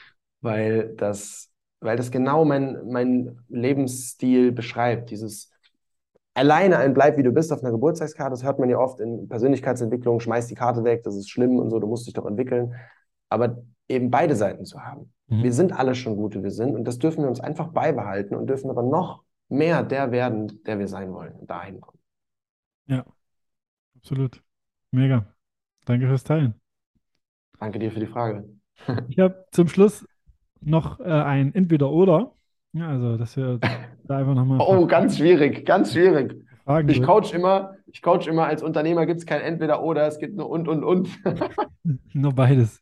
[0.40, 1.50] weil das,
[1.80, 5.10] weil das genau mein, mein Lebensstil beschreibt.
[5.10, 5.50] Dieses
[6.32, 9.28] alleine ein Bleib wie du bist auf einer Geburtstagskarte, das hört man ja oft in
[9.28, 12.74] Persönlichkeitsentwicklung, schmeiß die Karte weg, das ist schlimm und so, du musst dich doch entwickeln.
[13.28, 15.12] Aber eben beide Seiten zu haben.
[15.26, 15.42] Mhm.
[15.42, 18.34] Wir sind alle schon gut, wie wir sind und das dürfen wir uns einfach beibehalten
[18.34, 22.01] und dürfen aber noch mehr der werden, der wir sein wollen und dahin kommen.
[22.86, 23.04] Ja,
[23.96, 24.42] absolut.
[24.92, 25.26] Mega.
[25.86, 26.54] Danke fürs Teilen.
[27.58, 28.48] Danke dir für die Frage.
[29.08, 30.06] Ich habe zum Schluss
[30.60, 32.34] noch äh, ein Entweder-Oder.
[32.72, 33.58] Ja, also, dass wir
[34.04, 36.34] da einfach nochmal Oh, ganz schwierig, ganz schwierig.
[36.64, 40.36] Fragen Ich coach immer, ich coach immer, als Unternehmer gibt es kein Entweder-Oder, es gibt
[40.36, 41.08] nur und und und.
[42.14, 42.80] Nur beides.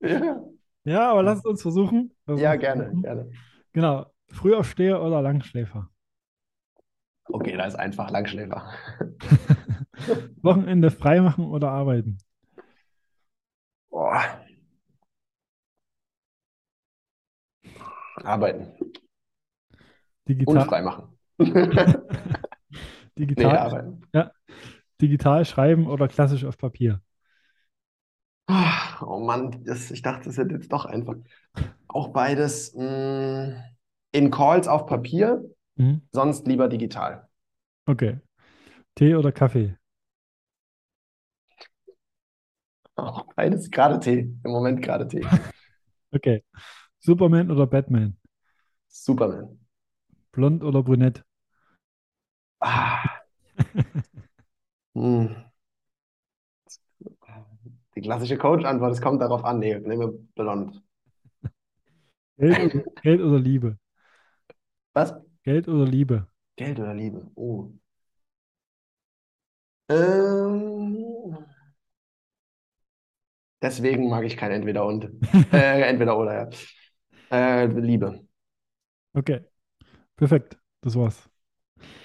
[0.00, 0.42] Ja,
[0.84, 2.12] Ja, aber lass es uns versuchen.
[2.26, 3.02] Lass ja, gerne, versuchen.
[3.02, 3.30] gerne.
[3.72, 4.06] Genau.
[4.28, 5.90] Frühaufsteher oder Langschläfer?
[7.28, 8.70] Okay, da ist einfach Langschläfer.
[10.42, 12.18] Wochenende freimachen oder arbeiten?
[13.90, 14.42] Boah.
[18.24, 18.72] Arbeiten
[20.44, 21.18] und Digital, frei machen.
[23.36, 24.02] Nee, digital, arbeiten.
[25.00, 27.02] digital schreiben oder klassisch auf Papier?
[29.00, 31.16] Oh Mann, das, ich dachte, das wird jetzt doch einfach.
[31.88, 33.62] Auch beides mh,
[34.12, 35.44] in Calls auf Papier,
[35.76, 36.02] Mhm.
[36.12, 37.28] sonst lieber digital.
[37.86, 38.20] Okay.
[38.94, 39.76] Tee oder Kaffee?
[42.94, 44.20] Auch beides gerade Tee.
[44.44, 45.26] Im Moment gerade Tee.
[46.14, 46.44] Okay.
[47.00, 48.18] Superman oder Batman?
[48.86, 49.58] Superman.
[50.30, 51.24] Blond oder brünett?
[52.60, 53.02] Ah.
[54.94, 55.34] Hm.
[57.96, 59.58] Die klassische Coach-Antwort, es kommt darauf an.
[59.58, 60.82] Nee, nehmen wir blond.
[62.36, 63.78] Geld oder, Geld oder Liebe?
[64.92, 65.14] Was?
[65.44, 66.26] Geld oder Liebe?
[66.56, 67.30] Geld oder Liebe?
[67.34, 67.70] Oh.
[69.88, 71.36] Ähm,
[73.62, 75.08] deswegen mag ich kein Entweder und.
[75.52, 76.50] Äh, entweder oder,
[77.30, 77.62] ja.
[77.62, 78.26] Äh, Liebe.
[79.14, 79.40] Okay.
[80.16, 80.58] Perfekt.
[80.82, 81.28] Das war's.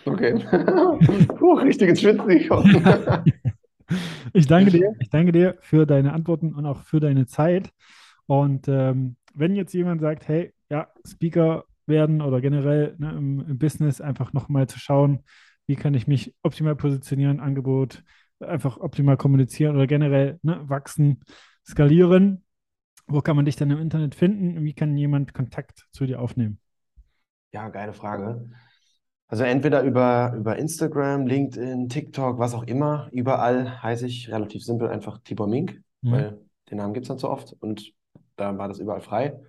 [0.06, 0.34] Okay.
[1.38, 3.24] Puh, richtig ins Schwitzen gekommen.
[4.34, 4.94] Ich danke dir.
[5.00, 7.72] Ich danke dir für deine Antworten und auch für deine Zeit.
[8.26, 13.58] Und ähm, wenn jetzt jemand sagt, hey, ja, Speaker werden oder generell ne, im, im
[13.58, 15.24] Business einfach nochmal zu schauen,
[15.66, 18.04] wie kann ich mich optimal positionieren, Angebot
[18.40, 21.24] einfach optimal kommunizieren oder generell ne, wachsen,
[21.66, 22.44] skalieren.
[23.08, 24.64] Wo kann man dich dann im Internet finden?
[24.64, 26.60] Wie kann jemand Kontakt zu dir aufnehmen?
[27.54, 28.50] Ja, geile Frage.
[29.30, 33.10] Also entweder über, über Instagram, LinkedIn, TikTok, was auch immer.
[33.12, 36.12] Überall heiße ich relativ simpel einfach Tibor Mink, mhm.
[36.12, 37.94] weil den Namen gibt es nicht so oft und
[38.36, 39.40] da war das überall frei.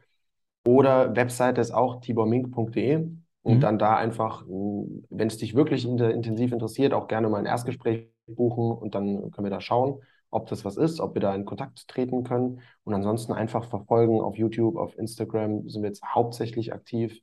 [0.69, 2.97] Oder Webseite ist auch tibormink.de
[3.41, 3.61] und mhm.
[3.61, 8.73] dann da einfach, wenn es dich wirklich intensiv interessiert, auch gerne mal ein Erstgespräch buchen
[8.73, 11.89] und dann können wir da schauen, ob das was ist, ob wir da in Kontakt
[11.89, 12.61] treten können.
[12.85, 17.19] Und ansonsten einfach verfolgen auf YouTube, auf Instagram sind wir jetzt hauptsächlich aktiv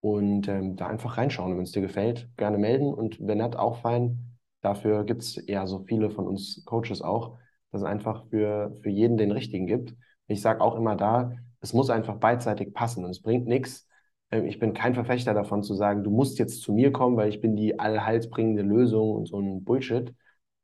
[0.00, 1.56] und ähm, da einfach reinschauen.
[1.56, 4.38] Wenn es dir gefällt, gerne melden und wenn nicht, auch fein.
[4.60, 7.38] Dafür gibt es ja so viele von uns Coaches auch,
[7.70, 9.94] dass es einfach für, für jeden den richtigen gibt.
[10.26, 13.88] Ich sage auch immer da, es muss einfach beidseitig passen und es bringt nichts.
[14.30, 17.30] Ähm, ich bin kein Verfechter davon zu sagen, du musst jetzt zu mir kommen, weil
[17.30, 20.12] ich bin die allheilsbringende Lösung und so ein Bullshit,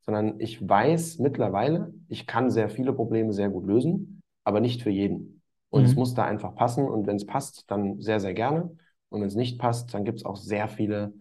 [0.01, 4.89] sondern ich weiß mittlerweile, ich kann sehr viele Probleme sehr gut lösen, aber nicht für
[4.89, 5.41] jeden.
[5.69, 5.87] Und mhm.
[5.87, 8.75] es muss da einfach passen und wenn es passt, dann sehr, sehr gerne.
[9.09, 11.13] Und wenn es nicht passt, dann gibt es auch sehr viele,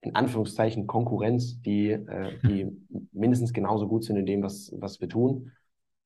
[0.00, 2.70] in Anführungszeichen, Konkurrenz, die, äh, die
[3.12, 5.52] mindestens genauso gut sind in dem, was, was wir tun.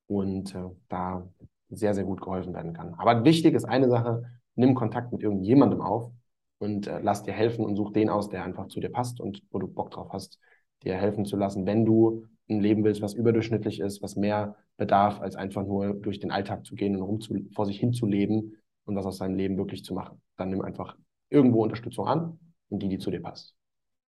[0.07, 1.27] Und äh, da
[1.71, 2.95] sehr, sehr gut geholfen werden kann.
[2.95, 6.11] Aber wichtig ist eine Sache, nimm Kontakt mit irgendjemandem auf
[6.59, 9.43] und äh, lass dir helfen und such den aus, der einfach zu dir passt und
[9.51, 10.39] wo du Bock drauf hast,
[10.83, 15.21] dir helfen zu lassen, wenn du ein Leben willst, was überdurchschnittlich ist, was mehr bedarf,
[15.21, 18.07] als einfach nur durch den Alltag zu gehen und rum zu, vor sich hin zu
[18.07, 20.21] leben und was aus seinem Leben wirklich zu machen.
[20.37, 20.97] Dann nimm einfach
[21.29, 22.39] irgendwo Unterstützung an
[22.71, 23.55] und die, die zu dir passt.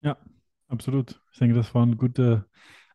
[0.02, 0.18] Ja,
[0.68, 1.22] absolut.
[1.32, 2.46] Ich denke, das waren gute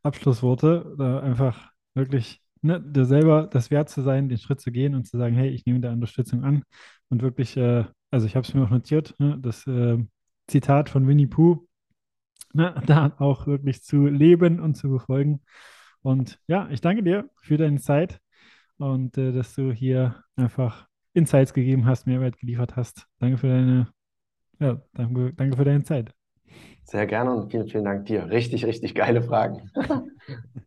[0.02, 0.94] Abschlussworte.
[0.98, 5.06] Da einfach wirklich ne, dir selber das wert zu sein, den Schritt zu gehen und
[5.06, 6.64] zu sagen, hey, ich nehme da Unterstützung an
[7.08, 9.98] und wirklich, äh, also ich habe es mir auch notiert, ne, das äh,
[10.46, 11.66] Zitat von Winnie Pooh,
[12.52, 15.40] ne, da auch wirklich zu leben und zu befolgen.
[16.02, 18.20] Und ja, ich danke dir für deine Zeit
[18.78, 23.06] und äh, dass du hier einfach Insights gegeben hast, Mehrwert geliefert hast.
[23.18, 23.88] Danke für deine,
[24.58, 26.14] ja, danke, danke für deine Zeit.
[26.84, 28.30] Sehr gerne und vielen, vielen Dank dir.
[28.30, 29.70] Richtig, richtig geile Fragen.